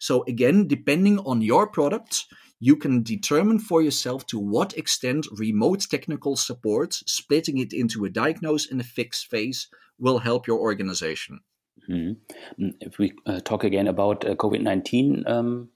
So, 0.00 0.24
again, 0.26 0.66
depending 0.66 1.18
on 1.20 1.42
your 1.42 1.66
product, 1.66 2.26
you 2.60 2.76
can 2.76 3.02
determine 3.02 3.58
for 3.60 3.80
yourself 3.80 4.26
to 4.26 4.38
what 4.38 4.76
extent 4.76 5.26
remote 5.30 5.86
technical 5.88 6.36
support, 6.36 6.94
splitting 6.94 7.58
it 7.58 7.72
into 7.72 8.04
a 8.04 8.10
diagnose 8.10 8.70
and 8.70 8.80
a 8.80 8.84
fix 8.84 9.22
phase, 9.22 9.68
will 9.98 10.18
help 10.18 10.46
your 10.46 10.58
organization. 10.58 11.40
Mm-hmm. 11.88 12.68
If 12.80 12.98
we 12.98 13.12
uh, 13.26 13.40
talk 13.40 13.64
again 13.64 13.86
about 13.86 14.24
uh, 14.24 14.34
COVID 14.34 14.60
19 14.60 15.24
um, 15.26 15.68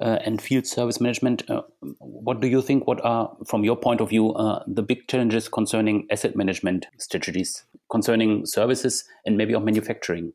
uh, 0.00 0.18
and 0.24 0.40
field 0.40 0.66
service 0.66 1.00
management, 1.00 1.48
uh, 1.50 1.62
what 1.98 2.40
do 2.40 2.46
you 2.46 2.62
think? 2.62 2.86
What 2.86 3.04
are, 3.04 3.36
from 3.46 3.64
your 3.64 3.76
point 3.76 4.00
of 4.00 4.08
view, 4.08 4.32
uh, 4.32 4.62
the 4.66 4.82
big 4.82 5.08
challenges 5.08 5.48
concerning 5.48 6.06
asset 6.10 6.36
management 6.36 6.86
strategies, 6.98 7.64
concerning 7.92 8.46
services 8.46 9.04
and 9.24 9.36
maybe 9.36 9.54
of 9.54 9.62
manufacturing? 9.62 10.32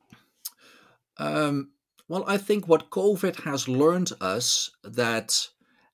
Um, 1.18 1.72
well, 2.08 2.24
I 2.28 2.38
think 2.38 2.68
what 2.68 2.92
COVID 2.92 3.44
has 3.44 3.68
learned 3.68 4.12
us 4.22 4.70
that 4.84 5.50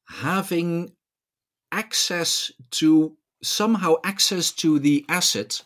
having 0.08 0.92
access 1.72 2.52
to 2.72 3.18
somehow 3.42 3.96
access 4.04 4.52
to 4.52 4.80
the 4.80 5.06
asset 5.10 5.64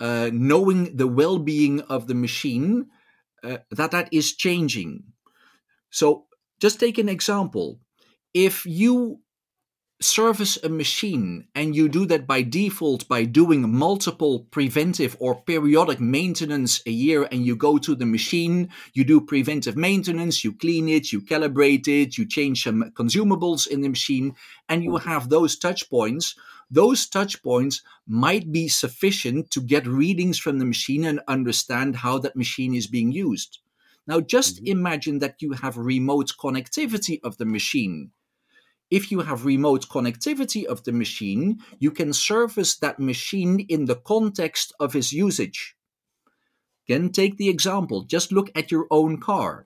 uh, 0.00 0.30
knowing 0.32 0.96
the 0.96 1.06
well-being 1.06 1.80
of 1.82 2.06
the 2.06 2.14
machine 2.14 2.86
uh, 3.44 3.58
that 3.70 3.90
that 3.90 4.08
is 4.10 4.34
changing 4.34 5.04
so 5.90 6.26
just 6.60 6.80
take 6.80 6.98
an 6.98 7.08
example 7.08 7.78
if 8.34 8.66
you 8.66 9.20
service 10.02 10.58
a 10.62 10.68
machine 10.68 11.46
and 11.54 11.74
you 11.76 11.88
do 11.88 12.04
that 12.06 12.26
by 12.26 12.42
default 12.42 13.06
by 13.08 13.24
doing 13.24 13.72
multiple 13.72 14.40
preventive 14.50 15.16
or 15.20 15.42
periodic 15.42 16.00
maintenance 16.00 16.82
a 16.86 16.90
year 16.90 17.28
and 17.30 17.46
you 17.46 17.54
go 17.56 17.78
to 17.78 17.94
the 17.94 18.06
machine 18.06 18.68
you 18.94 19.04
do 19.04 19.20
preventive 19.20 19.76
maintenance 19.76 20.44
you 20.44 20.52
clean 20.52 20.88
it 20.88 21.12
you 21.12 21.20
calibrate 21.20 21.86
it 21.88 22.18
you 22.18 22.26
change 22.26 22.62
some 22.62 22.90
consumables 22.94 23.66
in 23.66 23.80
the 23.80 23.88
machine 23.88 24.34
and 24.68 24.82
you 24.82 24.96
have 24.96 25.28
those 25.28 25.56
touch 25.56 25.88
points 25.88 26.34
those 26.72 27.06
touch 27.06 27.42
points 27.42 27.82
might 28.06 28.50
be 28.50 28.66
sufficient 28.66 29.50
to 29.50 29.60
get 29.60 29.86
readings 29.86 30.38
from 30.38 30.58
the 30.58 30.64
machine 30.64 31.04
and 31.04 31.20
understand 31.28 31.96
how 31.96 32.16
that 32.18 32.34
machine 32.34 32.74
is 32.74 32.86
being 32.86 33.12
used. 33.12 33.58
Now, 34.06 34.20
just 34.20 34.56
mm-hmm. 34.56 34.78
imagine 34.78 35.18
that 35.18 35.42
you 35.42 35.52
have 35.52 35.76
remote 35.76 36.32
connectivity 36.40 37.20
of 37.22 37.36
the 37.36 37.44
machine. 37.44 38.12
If 38.92 39.10
you 39.10 39.20
have 39.20 39.46
remote 39.46 39.88
connectivity 39.88 40.66
of 40.66 40.84
the 40.84 40.92
machine, 40.92 41.60
you 41.78 41.90
can 41.90 42.12
service 42.12 42.76
that 42.76 43.00
machine 43.00 43.60
in 43.60 43.86
the 43.86 43.94
context 43.94 44.74
of 44.78 44.94
its 44.94 45.14
usage. 45.14 45.74
Again, 46.86 47.08
take 47.08 47.38
the 47.38 47.48
example. 47.48 48.02
Just 48.02 48.32
look 48.32 48.50
at 48.54 48.70
your 48.70 48.86
own 48.90 49.18
car. 49.18 49.64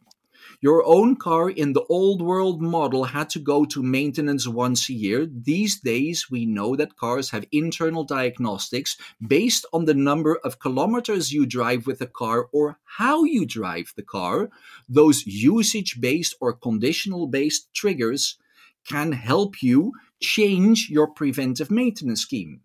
Your 0.61 0.87
own 0.87 1.17
car 1.17 1.51
in 1.51 1.73
the 1.73 1.83
old 1.89 2.23
world 2.23 2.63
model 2.63 3.03
had 3.03 3.29
to 3.31 3.41
go 3.41 3.65
to 3.65 3.83
maintenance 3.83 4.47
once 4.47 4.89
a 4.89 4.93
year. 4.93 5.27
These 5.27 5.81
days, 5.81 6.31
we 6.31 6.47
know 6.47 6.77
that 6.77 6.95
cars 6.95 7.31
have 7.31 7.47
internal 7.51 8.05
diagnostics 8.05 8.97
based 9.21 9.67
on 9.73 9.87
the 9.87 10.01
number 10.11 10.37
of 10.45 10.61
kilometers 10.61 11.33
you 11.33 11.47
drive 11.47 11.85
with 11.85 11.99
the 11.99 12.07
car 12.07 12.47
or 12.53 12.79
how 12.85 13.25
you 13.25 13.45
drive 13.45 13.93
the 13.97 14.05
car. 14.05 14.51
Those 14.89 15.27
usage 15.27 16.01
based 16.01 16.37
or 16.41 16.53
conditional 16.53 17.27
based 17.27 17.75
triggers 17.75 18.39
can 18.89 19.13
help 19.13 19.63
you 19.63 19.93
change 20.21 20.89
your 20.91 21.09
preventive 21.09 21.71
maintenance 21.71 22.23
scheme. 22.23 22.61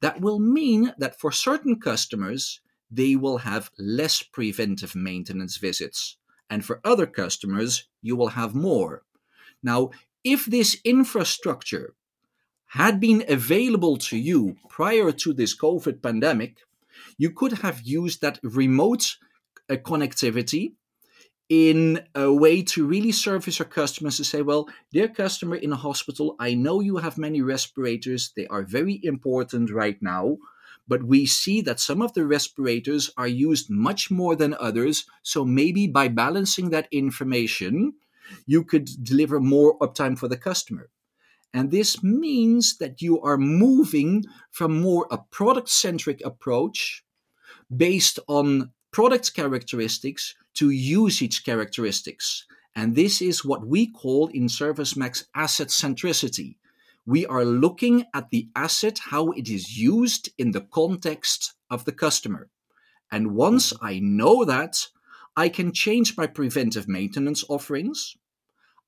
That 0.00 0.20
will 0.20 0.38
mean 0.38 0.92
that 0.98 1.18
for 1.18 1.32
certain 1.32 1.80
customers, 1.80 2.60
they 2.90 3.16
will 3.16 3.38
have 3.38 3.70
less 3.78 4.22
preventive 4.22 4.94
maintenance 4.94 5.56
visits 5.56 6.16
and 6.48 6.64
for 6.64 6.80
other 6.84 7.06
customers, 7.06 7.88
you 8.02 8.16
will 8.16 8.28
have 8.28 8.54
more. 8.54 9.02
Now, 9.62 9.90
if 10.22 10.46
this 10.46 10.76
infrastructure 10.84 11.94
had 12.70 13.00
been 13.00 13.24
available 13.28 13.96
to 13.96 14.16
you 14.16 14.56
prior 14.68 15.12
to 15.12 15.32
this 15.32 15.56
COVID 15.56 16.02
pandemic, 16.02 16.58
you 17.18 17.30
could 17.30 17.58
have 17.58 17.82
used 17.82 18.20
that 18.20 18.38
remote 18.42 19.16
uh, 19.68 19.74
connectivity 19.74 20.74
in 21.48 22.04
a 22.14 22.32
way 22.32 22.62
to 22.62 22.86
really 22.86 23.12
service 23.12 23.58
your 23.58 23.66
customers 23.66 24.16
to 24.16 24.24
say, 24.24 24.42
well, 24.42 24.68
dear 24.92 25.08
customer 25.08 25.56
in 25.56 25.72
a 25.72 25.76
hospital, 25.76 26.34
I 26.38 26.54
know 26.54 26.80
you 26.80 26.96
have 26.96 27.18
many 27.18 27.40
respirators. 27.40 28.32
They 28.36 28.46
are 28.48 28.62
very 28.62 29.00
important 29.02 29.70
right 29.70 30.00
now 30.02 30.38
but 30.88 31.02
we 31.02 31.26
see 31.26 31.60
that 31.62 31.80
some 31.80 32.00
of 32.00 32.12
the 32.14 32.26
respirators 32.26 33.10
are 33.16 33.26
used 33.26 33.70
much 33.70 34.10
more 34.10 34.36
than 34.36 34.54
others. 34.54 35.06
So 35.22 35.44
maybe 35.44 35.86
by 35.86 36.08
balancing 36.08 36.70
that 36.70 36.88
information, 36.90 37.94
you 38.46 38.64
could 38.64 38.88
deliver 39.02 39.40
more 39.40 39.78
uptime 39.78 40.18
for 40.18 40.28
the 40.28 40.36
customer. 40.36 40.90
And 41.52 41.70
this 41.70 42.02
means 42.02 42.76
that 42.78 43.00
you 43.00 43.20
are 43.22 43.38
moving 43.38 44.24
from 44.50 44.80
more 44.80 45.06
a 45.10 45.18
product 45.18 45.68
centric 45.68 46.20
approach 46.24 47.04
based 47.74 48.18
on 48.28 48.72
product 48.96 49.34
characteristics 49.34 50.34
to 50.54 50.70
usage 50.70 51.44
characteristics. 51.44 52.46
And 52.74 52.96
this 52.96 53.20
is 53.20 53.44
what 53.44 53.66
we 53.66 53.92
call 53.92 54.28
in 54.28 54.46
ServiceMax 54.46 55.24
asset 55.34 55.68
centricity 55.68 56.56
we 57.06 57.24
are 57.26 57.44
looking 57.44 58.04
at 58.12 58.30
the 58.30 58.48
asset, 58.56 58.98
how 59.10 59.30
it 59.32 59.48
is 59.48 59.78
used 59.78 60.30
in 60.38 60.50
the 60.50 60.62
context 60.62 61.54
of 61.70 61.84
the 61.84 61.92
customer. 61.92 62.48
And 63.12 63.36
once 63.36 63.72
I 63.80 64.00
know 64.00 64.44
that, 64.44 64.88
I 65.36 65.48
can 65.48 65.72
change 65.72 66.16
my 66.16 66.26
preventive 66.26 66.88
maintenance 66.88 67.44
offerings. 67.48 68.16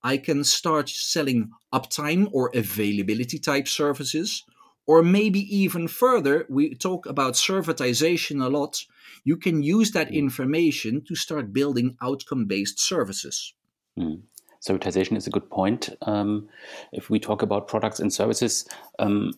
I 0.03 0.17
can 0.17 0.43
start 0.43 0.89
selling 0.89 1.51
uptime 1.73 2.29
or 2.33 2.51
availability 2.55 3.39
type 3.39 3.69
services. 3.69 4.45
Or 4.89 5.03
maybe 5.03 5.41
even 5.55 5.87
further, 5.87 6.47
we 6.49 6.75
talk 6.75 7.07
about 7.07 7.35
servitization 7.35 8.45
a 8.45 8.49
lot. 8.49 8.85
You 9.23 9.37
can 9.37 9.63
use 9.63 9.93
that 9.93 10.13
information 10.13 11.05
to 11.07 11.15
start 11.15 11.53
building 11.53 11.97
outcome 12.03 12.47
based 12.47 12.81
services. 12.81 13.55
Mm 13.97 14.23
servitization 14.61 15.17
is 15.17 15.27
a 15.27 15.31
good 15.31 15.49
point. 15.51 15.91
Um, 16.03 16.49
if 16.93 17.11
we 17.11 17.19
talk 17.19 17.43
about 17.43 17.69
products 17.69 18.01
and 18.01 18.13
services, 18.13 18.69
um, 18.99 19.33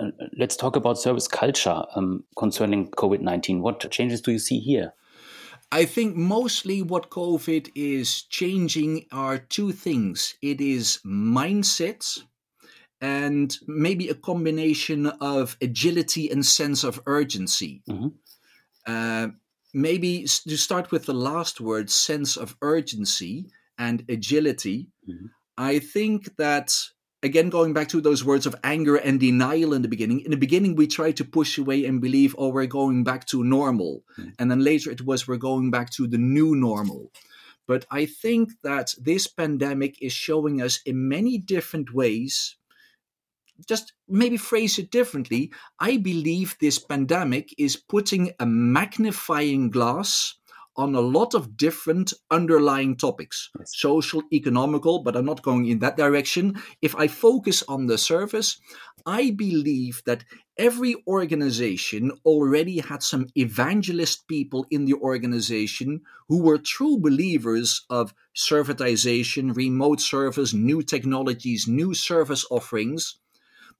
uh, 0.00 0.10
let's 0.36 0.56
talk 0.56 0.76
about 0.76 0.98
service 0.98 1.28
culture 1.28 1.82
um, 1.94 2.24
concerning 2.36 2.90
COVID 2.92 3.20
19. 3.20 3.62
What 3.62 3.90
changes 3.90 4.20
do 4.20 4.32
you 4.32 4.38
see 4.38 4.58
here? 4.58 4.94
I 5.70 5.84
think 5.84 6.16
mostly 6.16 6.80
what 6.80 7.10
COVID 7.10 7.70
is 7.74 8.22
changing 8.22 9.06
are 9.12 9.38
two 9.38 9.72
things 9.72 10.34
it 10.40 10.60
is 10.60 11.00
mindset 11.04 12.22
and 13.00 13.56
maybe 13.66 14.08
a 14.08 14.14
combination 14.14 15.06
of 15.06 15.56
agility 15.62 16.30
and 16.30 16.44
sense 16.44 16.84
of 16.84 17.00
urgency. 17.06 17.82
Mm-hmm. 17.88 18.08
Uh, 18.86 19.28
maybe 19.72 20.22
to 20.24 20.56
start 20.56 20.90
with 20.90 21.06
the 21.06 21.14
last 21.14 21.60
word, 21.60 21.90
sense 21.90 22.36
of 22.36 22.56
urgency 22.62 23.46
and 23.78 24.04
agility. 24.08 24.88
Mm-hmm. 25.08 25.26
I 25.56 25.78
think 25.78 26.36
that 26.36 26.74
again 27.22 27.50
going 27.50 27.72
back 27.72 27.88
to 27.88 28.00
those 28.00 28.24
words 28.24 28.46
of 28.46 28.54
anger 28.62 28.96
and 28.96 29.18
denial 29.18 29.72
in 29.72 29.82
the 29.82 29.88
beginning 29.88 30.20
in 30.20 30.30
the 30.30 30.36
beginning 30.36 30.76
we 30.76 30.86
tried 30.86 31.16
to 31.16 31.24
push 31.24 31.58
away 31.58 31.84
and 31.84 32.00
believe 32.00 32.34
oh 32.38 32.48
we're 32.48 32.66
going 32.66 33.02
back 33.02 33.26
to 33.26 33.42
normal 33.42 34.02
mm. 34.18 34.32
and 34.38 34.50
then 34.50 34.62
later 34.62 34.90
it 34.90 35.04
was 35.04 35.26
we're 35.26 35.36
going 35.36 35.70
back 35.70 35.90
to 35.90 36.06
the 36.06 36.18
new 36.18 36.54
normal 36.54 37.10
but 37.66 37.84
i 37.90 38.06
think 38.06 38.52
that 38.62 38.94
this 39.00 39.26
pandemic 39.26 40.00
is 40.00 40.12
showing 40.12 40.62
us 40.62 40.80
in 40.86 41.08
many 41.08 41.38
different 41.38 41.92
ways 41.92 42.56
just 43.66 43.92
maybe 44.08 44.36
phrase 44.36 44.78
it 44.78 44.90
differently 44.90 45.50
i 45.80 45.96
believe 45.96 46.56
this 46.60 46.78
pandemic 46.78 47.54
is 47.58 47.76
putting 47.76 48.32
a 48.38 48.46
magnifying 48.46 49.70
glass 49.70 50.34
on 50.76 50.94
a 50.94 51.00
lot 51.00 51.34
of 51.34 51.56
different 51.56 52.12
underlying 52.30 52.96
topics 52.96 53.50
yes. 53.58 53.72
social 53.74 54.22
economical 54.32 55.02
but 55.02 55.16
i'm 55.16 55.26
not 55.26 55.42
going 55.42 55.66
in 55.66 55.80
that 55.80 55.96
direction 55.96 56.56
if 56.82 56.94
i 56.96 57.08
focus 57.08 57.64
on 57.68 57.86
the 57.86 57.98
service 57.98 58.60
i 59.04 59.30
believe 59.30 60.02
that 60.06 60.24
every 60.56 60.94
organization 61.08 62.12
already 62.24 62.78
had 62.78 63.02
some 63.02 63.26
evangelist 63.36 64.26
people 64.28 64.64
in 64.70 64.84
the 64.84 64.94
organization 64.94 66.00
who 66.28 66.42
were 66.42 66.58
true 66.58 66.96
believers 66.96 67.84
of 67.90 68.14
servitization 68.36 69.54
remote 69.56 70.00
service 70.00 70.54
new 70.54 70.80
technologies 70.80 71.66
new 71.66 71.92
service 71.92 72.46
offerings 72.50 73.18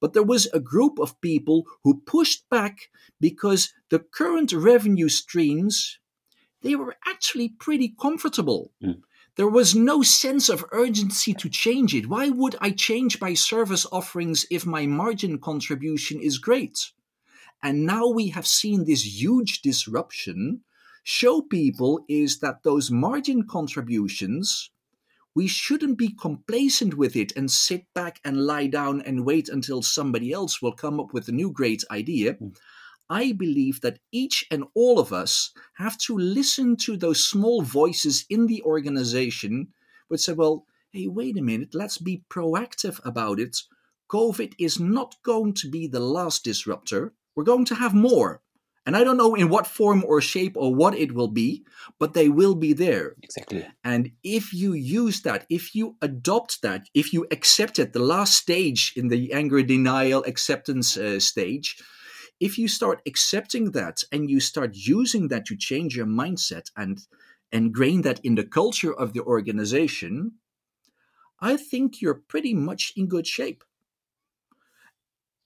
but 0.01 0.13
there 0.13 0.23
was 0.23 0.47
a 0.53 0.61
group 0.61 0.99
of 0.99 1.21
people 1.21 1.67
who 1.85 2.03
pushed 2.07 2.49
back 2.49 2.91
because 3.21 3.73
the 3.91 3.99
current 3.99 4.53
revenue 4.53 5.09
streams 5.09 5.99
they 6.63 6.75
were 6.75 6.97
actually 7.07 7.49
pretty 7.49 7.95
comfortable. 8.01 8.73
Mm. 8.83 9.03
There 9.37 9.49
was 9.49 9.75
no 9.75 10.03
sense 10.03 10.49
of 10.49 10.65
urgency 10.73 11.33
to 11.35 11.49
change 11.49 11.95
it. 11.95 12.09
Why 12.09 12.29
would 12.29 12.57
I 12.61 12.73
change 12.73 13.21
my 13.21 13.35
service 13.35 13.87
offerings 13.93 14.45
if 14.51 14.67
my 14.67 14.87
margin 14.87 15.39
contribution 15.39 16.21
is 16.21 16.39
great? 16.39 16.91
And 17.63 17.87
now 17.87 18.09
we 18.09 18.31
have 18.31 18.47
seen 18.47 18.85
this 18.85 19.23
huge 19.23 19.63
disruption 19.63 20.63
show 21.05 21.41
people 21.41 22.05
is 22.09 22.41
that 22.41 22.63
those 22.65 22.91
margin 22.91 23.45
contributions, 23.45 24.71
we 25.39 25.47
shouldn't 25.47 25.97
be 25.97 26.09
complacent 26.09 26.95
with 26.95 27.15
it 27.15 27.31
and 27.37 27.49
sit 27.49 27.87
back 27.95 28.19
and 28.25 28.45
lie 28.45 28.67
down 28.67 29.01
and 29.03 29.25
wait 29.25 29.49
until 29.49 29.83
somebody 29.83 30.33
else 30.33 30.61
will 30.61 30.73
come 30.73 30.99
up 30.99 31.15
with 31.15 31.29
a 31.29 31.33
new 31.41 31.53
great 31.53 31.85
idea. 31.93 32.35
Mm. 32.35 32.57
I 33.09 33.31
believe 33.31 33.81
that 33.83 34.01
each 34.11 34.45
and 34.51 34.65
all 34.75 34.99
of 34.99 35.13
us 35.13 35.53
have 35.77 35.97
to 35.99 36.19
listen 36.19 36.75
to 36.79 36.97
those 36.97 37.25
small 37.25 37.63
voices 37.63 38.27
in 38.29 38.49
the 38.49 38.65
organization 38.65 39.69
which 40.09 40.23
say, 40.23 40.33
well, 40.33 40.67
hey, 40.91 41.07
wait 41.07 41.39
a 41.39 41.43
minute, 41.43 41.73
let's 41.73 41.99
be 41.99 42.25
proactive 42.29 42.99
about 43.07 43.39
it. 43.39 43.59
COVID 44.11 44.55
is 44.59 44.81
not 44.81 45.15
going 45.23 45.55
to 45.55 45.71
be 45.71 45.87
the 45.87 46.01
last 46.01 46.43
disruptor. 46.43 47.13
We're 47.37 47.45
going 47.45 47.67
to 47.67 47.77
have 47.77 47.95
more. 47.95 48.43
And 48.89 48.97
I 48.97 49.05
don't 49.05 49.19
know 49.19 49.35
in 49.35 49.51
what 49.51 49.67
form 49.67 50.03
or 50.09 50.23
shape 50.23 50.57
or 50.57 50.75
what 50.75 50.95
it 50.95 51.13
will 51.13 51.29
be, 51.29 51.63
but 51.99 52.15
they 52.15 52.31
will 52.31 52.55
be 52.55 52.73
there. 52.73 53.17
Exactly. 53.23 53.67
And 53.85 54.13
if 54.25 54.55
you 54.55 54.73
use 54.73 55.21
that, 55.25 55.45
if 55.51 55.75
you 55.75 55.97
adopt 56.01 56.63
that, 56.63 56.89
if 56.95 57.13
you 57.13 57.27
accept 57.31 57.79
it, 57.79 57.93
the 57.93 57.99
last 57.99 58.33
stage 58.33 58.95
in 58.97 59.09
the 59.09 59.31
anger 59.35 59.63
denial 59.63 60.25
acceptance 60.27 60.97
uh, 60.97 61.21
stage, 61.21 61.77
if 62.41 62.57
you 62.57 62.67
start 62.67 63.03
accepting 63.05 63.73
that 63.73 64.05
and 64.11 64.31
you 64.31 64.41
start 64.41 64.71
using 64.73 65.29
that 65.29 65.45
to 65.45 65.55
change 65.55 65.95
your 65.95 66.07
mindset 66.07 66.71
and 66.75 67.07
ingrain 67.53 68.01
that 68.01 68.21
in 68.25 68.37
the 68.37 68.47
culture 68.47 68.95
of 68.99 69.13
the 69.13 69.21
organization, 69.21 70.33
I 71.43 71.59
think 71.59 72.01
you're 72.01 72.23
pretty 72.27 72.55
much 72.55 72.95
in 72.97 73.07
good 73.07 73.27
shape. 73.27 73.65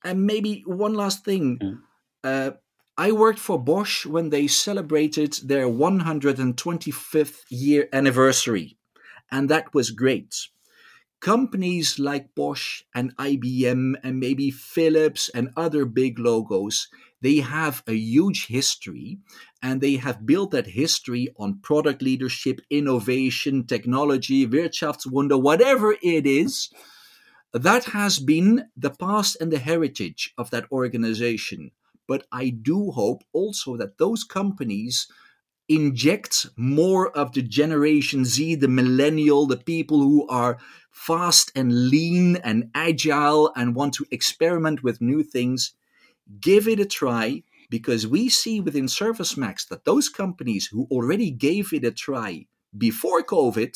And 0.05 0.27
maybe 0.27 0.63
one 0.65 0.95
last 0.95 1.25
thing. 1.25 1.59
Mm. 1.59 1.79
Uh, 2.23 2.53
I 3.03 3.11
worked 3.11 3.41
for 3.41 3.59
Bosch 3.59 4.07
when 4.07 4.31
they 4.31 4.47
celebrated 4.47 5.33
their 5.43 5.67
125th 5.67 7.41
year 7.51 7.89
anniversary, 7.93 8.77
and 9.29 9.49
that 9.49 9.75
was 9.75 9.91
great 9.91 10.33
companies 11.23 12.01
like 12.01 12.35
Bosch 12.35 12.83
and 12.95 13.17
IBM 13.17 13.95
and 14.03 14.19
maybe 14.19 14.51
Philips 14.51 15.31
and 15.33 15.51
other 15.57 15.85
big 15.85 16.19
logos, 16.19 16.89
they 17.21 17.37
have 17.37 17.83
a 17.87 17.95
huge 17.95 18.49
history 18.49 19.19
and 19.63 19.81
they 19.81 19.97
have 19.97 20.27
built 20.27 20.51
that 20.51 20.67
history 20.67 21.29
on 21.39 21.61
product 21.63 22.03
leadership, 22.03 22.61
innovation, 22.71 23.65
technology, 23.65 24.47
Wirtschaftswunder, 24.47 25.41
whatever 25.41 25.95
it 26.03 26.27
is. 26.27 26.69
That 27.55 27.85
has 27.85 28.19
been 28.19 28.65
the 28.77 28.91
past 28.91 29.37
and 29.41 29.53
the 29.53 29.61
heritage 29.61 30.35
of 30.37 30.51
that 30.51 30.67
organization. 30.73 31.71
But 32.07 32.27
I 32.33 32.49
do 32.51 32.91
hope 32.91 33.23
also 33.33 33.77
that 33.77 33.99
those 33.99 34.25
companies 34.25 35.07
inject 35.69 36.47
more 36.57 37.17
of 37.17 37.33
the 37.33 37.43
Generation 37.43 38.25
Z, 38.25 38.57
the 38.57 38.69
millennial, 38.69 39.47
the 39.47 39.57
people 39.57 40.01
who 40.01 40.27
are 40.29 40.59
fast 40.91 41.51
and 41.55 41.89
lean 41.89 42.37
and 42.37 42.71
agile 42.75 43.53
and 43.57 43.75
want 43.75 43.95
to 43.95 44.07
experiment 44.11 44.83
with 44.83 45.01
new 45.01 45.23
things, 45.23 45.73
give 46.41 46.69
it 46.69 46.81
a 46.81 46.87
try 46.87 47.43
because 47.71 48.07
we 48.07 48.29
see 48.29 48.61
within 48.61 48.87
ServiceMax 48.87 49.69
that 49.69 49.85
those 49.85 50.09
companies 50.09 50.67
who 50.67 50.87
already 50.91 51.31
gave 51.31 51.73
it 51.73 51.85
a 51.85 51.91
try 51.91 52.47
before 52.77 53.23
COVID 53.23 53.75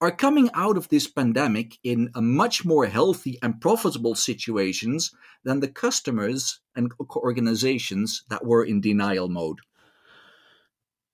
are 0.00 0.10
coming 0.10 0.50
out 0.54 0.76
of 0.76 0.88
this 0.88 1.08
pandemic 1.08 1.78
in 1.82 2.10
a 2.14 2.20
much 2.20 2.64
more 2.64 2.86
healthy 2.86 3.38
and 3.42 3.60
profitable 3.60 4.14
situations 4.14 5.10
than 5.44 5.60
the 5.60 5.68
customers 5.68 6.60
and 6.74 6.92
organizations 7.16 8.22
that 8.28 8.44
were 8.44 8.64
in 8.64 8.80
denial 8.80 9.28
mode. 9.28 9.58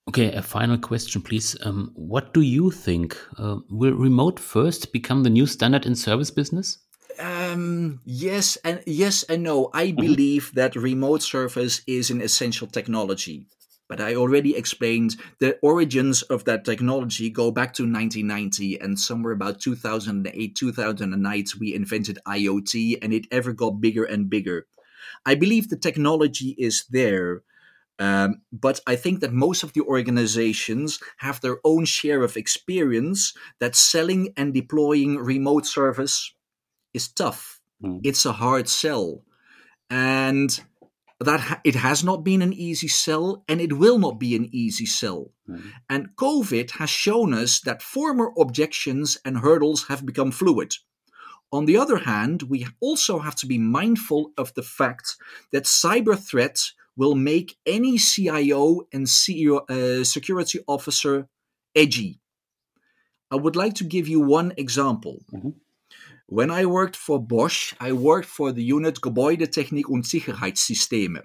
Okay, 0.08 0.32
a 0.32 0.42
final 0.42 0.78
question, 0.78 1.22
please. 1.22 1.56
Um, 1.62 1.92
what 1.94 2.34
do 2.34 2.40
you 2.40 2.72
think? 2.72 3.16
Uh, 3.38 3.58
will 3.70 3.94
remote 3.94 4.40
first 4.40 4.92
become 4.92 5.22
the 5.22 5.30
new 5.30 5.46
standard 5.46 5.86
in 5.86 5.94
service 5.94 6.30
business? 6.30 6.78
Um, 7.20 8.00
yes 8.04 8.56
and 8.64 8.82
yes 8.86 9.22
and 9.24 9.44
no. 9.44 9.70
I 9.72 9.88
mm-hmm. 9.88 10.00
believe 10.00 10.52
that 10.54 10.74
remote 10.74 11.22
service 11.22 11.82
is 11.86 12.10
an 12.10 12.20
essential 12.20 12.66
technology. 12.66 13.46
But 13.92 14.00
I 14.00 14.14
already 14.14 14.56
explained 14.56 15.16
the 15.38 15.58
origins 15.60 16.22
of 16.22 16.44
that 16.44 16.64
technology 16.64 17.28
go 17.28 17.50
back 17.50 17.74
to 17.74 17.82
1990 17.82 18.80
and 18.80 18.98
somewhere 18.98 19.34
about 19.34 19.60
2008, 19.60 20.56
2009, 20.56 21.44
we 21.60 21.74
invented 21.74 22.18
IoT 22.26 22.96
and 23.02 23.12
it 23.12 23.26
ever 23.30 23.52
got 23.52 23.82
bigger 23.82 24.04
and 24.04 24.30
bigger. 24.30 24.66
I 25.26 25.34
believe 25.34 25.68
the 25.68 25.76
technology 25.76 26.54
is 26.56 26.86
there. 26.88 27.42
Um, 27.98 28.40
but 28.50 28.80
I 28.86 28.96
think 28.96 29.20
that 29.20 29.34
most 29.34 29.62
of 29.62 29.74
the 29.74 29.82
organizations 29.82 30.98
have 31.18 31.42
their 31.42 31.58
own 31.62 31.84
share 31.84 32.22
of 32.22 32.38
experience 32.38 33.34
that 33.60 33.76
selling 33.76 34.32
and 34.38 34.54
deploying 34.54 35.18
remote 35.18 35.66
service 35.66 36.32
is 36.94 37.08
tough. 37.08 37.60
Mm. 37.84 38.00
It's 38.04 38.24
a 38.24 38.32
hard 38.32 38.70
sell. 38.70 39.20
And 39.90 40.58
that 41.22 41.40
ha- 41.40 41.60
it 41.64 41.74
has 41.74 42.02
not 42.02 42.24
been 42.24 42.42
an 42.42 42.52
easy 42.52 42.88
sell 42.88 43.44
and 43.48 43.60
it 43.60 43.74
will 43.74 43.98
not 43.98 44.18
be 44.18 44.34
an 44.34 44.48
easy 44.52 44.86
sell. 44.86 45.30
Mm. 45.48 45.72
And 45.88 46.16
COVID 46.16 46.72
has 46.72 46.90
shown 46.90 47.34
us 47.34 47.60
that 47.60 47.82
former 47.82 48.32
objections 48.38 49.18
and 49.24 49.38
hurdles 49.38 49.88
have 49.88 50.06
become 50.06 50.30
fluid. 50.30 50.74
On 51.52 51.66
the 51.66 51.76
other 51.76 51.98
hand, 51.98 52.44
we 52.44 52.66
also 52.80 53.18
have 53.18 53.36
to 53.36 53.46
be 53.46 53.58
mindful 53.58 54.32
of 54.38 54.54
the 54.54 54.62
fact 54.62 55.16
that 55.52 55.64
cyber 55.64 56.18
threats 56.18 56.74
will 56.96 57.14
make 57.14 57.56
any 57.66 57.98
CIO 57.98 58.82
and 58.92 59.06
CEO, 59.06 59.68
uh, 59.70 60.04
security 60.04 60.60
officer 60.66 61.28
edgy. 61.74 62.20
I 63.30 63.36
would 63.36 63.56
like 63.56 63.74
to 63.74 63.84
give 63.84 64.08
you 64.08 64.20
one 64.20 64.52
example. 64.56 65.20
Mm-hmm. 65.32 65.50
When 66.26 66.50
I 66.50 66.66
worked 66.66 66.96
for 66.96 67.20
Bosch, 67.20 67.74
I 67.80 67.92
worked 67.92 68.28
for 68.28 68.52
the 68.52 68.62
unit 68.62 69.00
Gebäudetechnik 69.00 69.88
und 69.88 70.04
Sicherheitssysteme. 70.06 71.22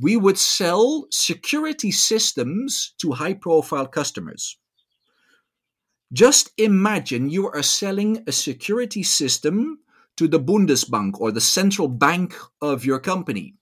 we 0.00 0.16
would 0.16 0.38
sell 0.38 1.06
security 1.10 1.90
systems 1.90 2.94
to 2.98 3.12
high 3.12 3.34
profile 3.34 3.86
customers. 3.86 4.56
Just 6.12 6.52
imagine 6.56 7.28
you 7.28 7.48
are 7.48 7.62
selling 7.62 8.22
a 8.26 8.32
security 8.32 9.02
system 9.02 9.80
to 10.16 10.26
the 10.28 10.40
Bundesbank 10.40 11.20
or 11.20 11.32
the 11.32 11.40
central 11.40 11.88
bank 11.88 12.34
of 12.60 12.84
your 12.84 12.98
company 12.98 13.54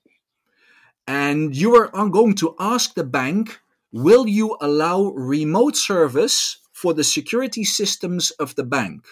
and 1.06 1.56
you 1.56 1.74
are 1.74 2.08
going 2.08 2.34
to 2.34 2.54
ask 2.58 2.94
the 2.94 3.04
bank 3.04 3.60
will 3.92 4.26
you 4.26 4.56
allow 4.60 5.04
remote 5.12 5.76
service 5.76 6.58
for 6.72 6.92
the 6.92 7.04
security 7.04 7.64
systems 7.64 8.30
of 8.32 8.54
the 8.56 8.64
bank 8.64 9.04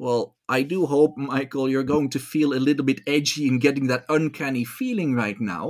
well 0.00 0.22
i 0.48 0.62
do 0.72 0.86
hope 0.86 1.14
michael 1.32 1.68
you're 1.68 1.92
going 1.94 2.08
to 2.10 2.18
feel 2.32 2.50
a 2.54 2.64
little 2.68 2.84
bit 2.90 3.00
edgy 3.06 3.44
in 3.50 3.58
getting 3.66 3.86
that 3.88 4.04
uncanny 4.08 4.64
feeling 4.78 5.14
right 5.24 5.40
now 5.40 5.66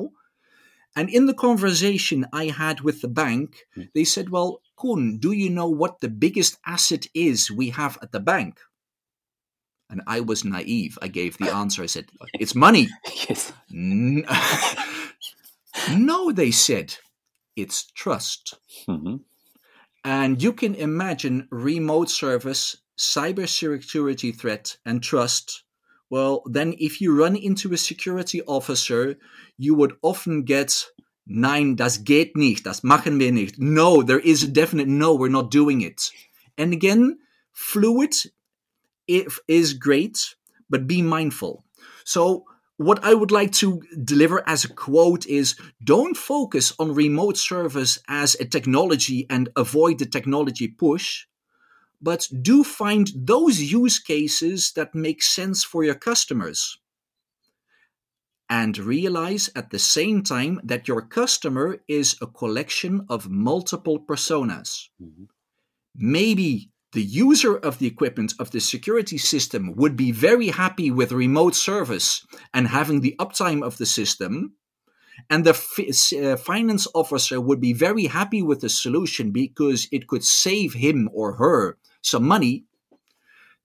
And 0.99 1.09
in 1.19 1.27
the 1.31 1.39
conversation 1.49 2.27
I 2.43 2.45
had 2.63 2.81
with 2.87 2.99
the 3.01 3.13
bank, 3.23 3.49
Mm. 3.77 3.89
they 3.95 4.05
said, 4.05 4.27
Well, 4.35 4.51
Koen, 4.81 5.19
do 5.25 5.31
you 5.43 5.49
know 5.59 5.71
what 5.83 5.95
the 6.01 6.11
biggest 6.25 6.59
asset 6.67 7.07
is 7.15 7.47
we 7.61 7.71
have 7.81 7.95
at 8.03 8.11
the 8.11 8.19
bank? 8.33 8.59
And 9.89 10.01
I 10.17 10.19
was 10.31 10.43
naive. 10.45 10.99
I 11.07 11.09
gave 11.21 11.33
the 11.39 11.51
answer. 11.63 11.83
I 11.87 11.91
said, 11.95 12.07
It's 12.43 12.55
money. 12.67 12.85
Yes. 13.29 13.53
No, 15.97 16.33
they 16.33 16.51
said, 16.51 16.99
It's 17.57 17.87
trust. 18.03 18.59
hmm 18.87 19.17
And 20.05 20.43
you 20.43 20.53
can 20.53 20.75
imagine 20.75 21.47
remote 21.51 22.11
service, 22.11 22.77
cybersecurity 23.01 24.37
threat, 24.37 24.77
and 24.85 25.03
trust. 25.03 25.65
Well, 26.11 26.43
then 26.45 26.75
if 26.79 27.01
you 27.01 27.19
run 27.19 27.35
into 27.35 27.73
a 27.73 27.79
security 27.79 28.43
officer, 28.43 29.17
you 29.57 29.75
would 29.75 29.97
often 30.03 30.43
get 30.45 30.85
Nein, 31.33 31.77
das 31.77 31.99
geht 31.99 32.37
nicht, 32.37 32.67
das 32.67 32.83
machen 32.83 33.21
wir 33.21 33.31
nicht. 33.31 33.57
No, 33.57 34.03
there 34.03 34.19
is 34.19 34.43
a 34.43 34.49
definite 34.49 34.89
no, 34.89 35.15
we're 35.15 35.29
not 35.29 35.53
doing 35.53 35.81
it. 35.81 36.11
And 36.59 36.73
again, 36.73 37.19
fluid 37.53 38.17
is 39.07 39.75
great, 39.75 40.35
but 40.69 40.89
be 40.89 41.03
mindful. 41.03 41.63
So, 42.05 42.47
what 42.79 43.05
I 43.05 43.15
would 43.15 43.31
like 43.31 43.53
to 43.61 43.81
deliver 44.03 44.43
as 44.49 44.65
a 44.65 44.75
quote 44.75 45.25
is 45.27 45.55
don't 45.85 46.17
focus 46.17 46.73
on 46.81 46.95
remote 46.95 47.37
service 47.37 48.01
as 48.09 48.35
a 48.41 48.45
technology 48.45 49.27
and 49.31 49.51
avoid 49.55 50.01
the 50.01 50.07
technology 50.07 50.67
push, 50.67 51.27
but 52.01 52.29
do 52.43 52.65
find 52.65 53.11
those 53.15 53.61
use 53.61 53.99
cases 53.99 54.73
that 54.73 54.95
make 54.95 55.23
sense 55.23 55.65
for 55.65 55.85
your 55.85 55.95
customers. 55.95 56.79
And 58.49 58.77
realize 58.79 59.49
at 59.55 59.71
the 59.71 59.79
same 59.79 60.23
time 60.23 60.61
that 60.65 60.89
your 60.89 61.03
customer 61.03 61.79
is 61.87 62.17
a 62.21 62.27
collection 62.27 63.07
of 63.09 63.31
multiple 63.31 64.01
personas. 64.01 64.89
Mhm. 65.01 65.29
Maybe 65.95 66.71
the 66.93 67.03
user 67.03 67.57
of 67.57 67.79
the 67.79 67.87
equipment 67.87 68.35
of 68.41 68.51
the 68.51 68.61
security 68.61 69.19
system 69.19 69.77
would 69.77 69.97
be 69.97 70.11
very 70.11 70.49
happy 70.49 70.91
with 70.91 71.13
remote 71.13 71.55
service 71.55 72.27
and 72.53 72.67
having 72.67 73.01
the 73.01 73.15
uptime 73.21 73.63
of 73.63 73.79
the 73.79 73.87
system. 73.87 74.57
And 75.29 75.45
the 75.45 75.55
fi- 75.55 75.91
uh, 76.19 76.37
finance 76.37 76.87
officer 76.95 77.41
would 77.41 77.61
be 77.61 77.73
very 77.73 78.07
happy 78.07 78.43
with 78.43 78.61
the 78.61 78.69
solution 78.69 79.31
because 79.31 79.89
it 79.93 80.07
could 80.07 80.25
save 80.25 80.75
him 80.75 81.11
or 81.13 81.35
her 81.35 81.79
some 82.03 82.27
money. 82.27 82.65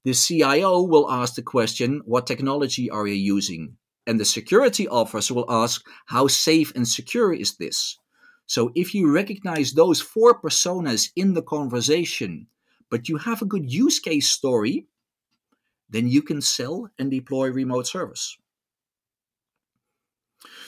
The 0.03 0.13
CIO 0.13 0.81
will 0.81 1.09
ask 1.09 1.35
the 1.35 1.41
question, 1.41 2.01
What 2.05 2.27
technology 2.27 2.89
are 2.89 3.07
you 3.07 3.15
using? 3.15 3.77
And 4.07 4.19
the 4.19 4.25
security 4.25 4.87
officer 4.87 5.33
will 5.33 5.49
ask, 5.49 5.85
How 6.07 6.27
safe 6.27 6.73
and 6.75 6.87
secure 6.87 7.33
is 7.33 7.57
this? 7.57 7.97
So 8.47 8.71
if 8.75 8.93
you 8.93 9.11
recognize 9.11 9.73
those 9.73 10.01
four 10.01 10.39
personas 10.39 11.09
in 11.15 11.33
the 11.33 11.41
conversation, 11.41 12.47
but 12.91 13.09
you 13.09 13.17
have 13.17 13.41
a 13.41 13.45
good 13.45 13.71
use 13.71 13.99
case 13.99 14.29
story, 14.29 14.85
then 15.89 16.07
you 16.07 16.21
can 16.21 16.41
sell 16.41 16.89
and 16.99 17.09
deploy 17.09 17.49
remote 17.49 17.87
service. 17.87 18.37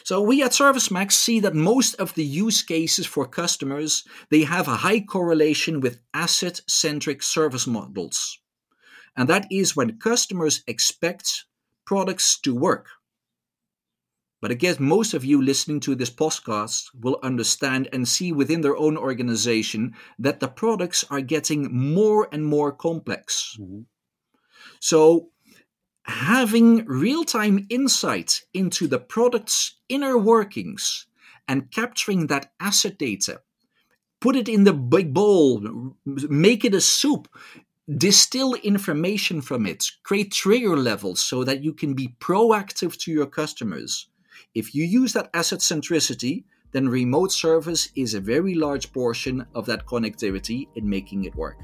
So 0.08 0.22
we 0.22 0.42
at 0.42 0.52
ServiceMax 0.52 1.12
see 1.12 1.42
that 1.42 1.54
most 1.54 1.96
of 1.96 2.14
the 2.14 2.24
use 2.24 2.62
cases 2.64 3.06
for 3.06 3.28
customers, 3.28 4.06
they 4.30 4.44
have 4.44 4.70
a 4.70 4.78
high 4.78 5.02
correlation 5.02 5.82
with 5.82 6.00
asset-centric 6.14 7.22
service 7.22 7.68
models. 7.68 8.40
And 9.18 9.28
that 9.28 9.48
is 9.52 9.76
when 9.76 10.00
customers 10.00 10.64
expect 10.66 11.44
products 11.86 12.40
to 12.44 12.56
work. 12.56 12.88
But 14.42 14.52
I 14.52 14.54
guess 14.54 14.80
most 14.80 15.14
of 15.14 15.26
you 15.26 15.42
listening 15.42 15.82
to 15.82 15.94
this 15.94 16.10
podcast 16.10 16.86
will 16.98 17.20
understand 17.22 17.90
and 17.92 18.08
see 18.08 18.32
within 18.32 18.62
their 18.62 18.78
own 18.78 18.96
organization 18.96 19.94
that 20.20 20.40
the 20.40 20.48
products 20.48 21.04
are 21.10 21.20
getting 21.20 21.76
more 21.76 22.30
and 22.32 22.46
more 22.46 22.72
complex. 22.72 23.58
Mhm. 23.60 23.88
So, 24.80 25.32
having 26.08 26.86
real 26.86 27.24
time 27.24 27.66
insight 27.70 28.42
into 28.54 28.88
the 28.88 29.00
product's 29.00 29.76
inner 29.90 30.18
workings 30.18 31.06
and 31.48 31.72
capturing 31.72 32.28
that 32.28 32.52
asset 32.60 32.98
data, 32.98 33.42
put 34.20 34.36
it 34.36 34.50
in 34.50 34.64
the 34.64 34.74
big 34.74 35.14
bowl, 35.14 35.94
make 36.06 36.66
it 36.66 36.74
a 36.74 36.82
soup, 36.82 37.28
distill 37.98 38.54
information 38.56 39.42
from 39.42 39.66
it, 39.66 39.86
create 40.04 40.32
trigger 40.32 40.76
levels 40.76 41.24
so 41.24 41.44
that 41.44 41.64
you 41.64 41.74
can 41.74 41.94
be 41.94 42.16
proactive 42.20 42.98
to 42.98 43.12
your 43.12 43.28
customers. 43.28 44.08
If 44.54 44.74
you 44.74 44.84
use 44.84 45.14
that 45.14 45.30
asset 45.34 45.60
centricity, 45.60 46.44
then 46.72 46.90
remote 46.90 47.32
service 47.32 47.90
is 47.96 48.14
a 48.14 48.20
very 48.20 48.54
large 48.54 48.92
portion 48.92 49.46
of 49.56 49.66
that 49.68 49.86
connectivity 49.86 50.68
in 50.76 50.90
making 50.90 51.24
it 51.24 51.36
work. 51.36 51.58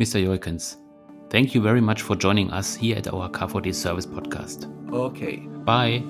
Mr. 0.00 0.24
Joikens, 0.24 0.76
thank 1.30 1.54
you 1.54 1.60
very 1.60 1.80
much 1.80 2.02
for 2.02 2.16
joining 2.16 2.50
us 2.50 2.74
here 2.74 2.96
at 2.96 3.12
our 3.12 3.28
KVD 3.28 3.74
Service 3.74 4.06
Podcast. 4.06 4.66
Okay. 4.92 5.36
Bye. 5.64 6.02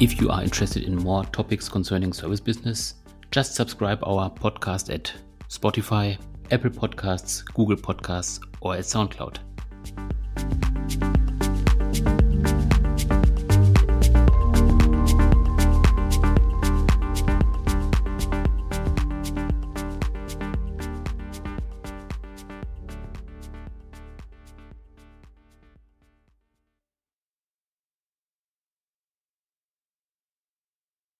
If 0.00 0.20
you 0.20 0.30
are 0.30 0.42
interested 0.42 0.82
in 0.82 0.96
more 0.96 1.24
topics 1.26 1.68
concerning 1.68 2.12
service 2.12 2.40
business, 2.40 2.94
just 3.30 3.54
subscribe 3.54 4.02
our 4.04 4.30
podcast 4.30 4.92
at 4.92 5.12
Spotify, 5.48 6.18
Apple 6.50 6.70
Podcasts, 6.70 7.44
Google 7.54 7.76
Podcasts, 7.76 8.40
or 8.60 8.74
at 8.74 8.80
SoundCloud. 8.80 9.38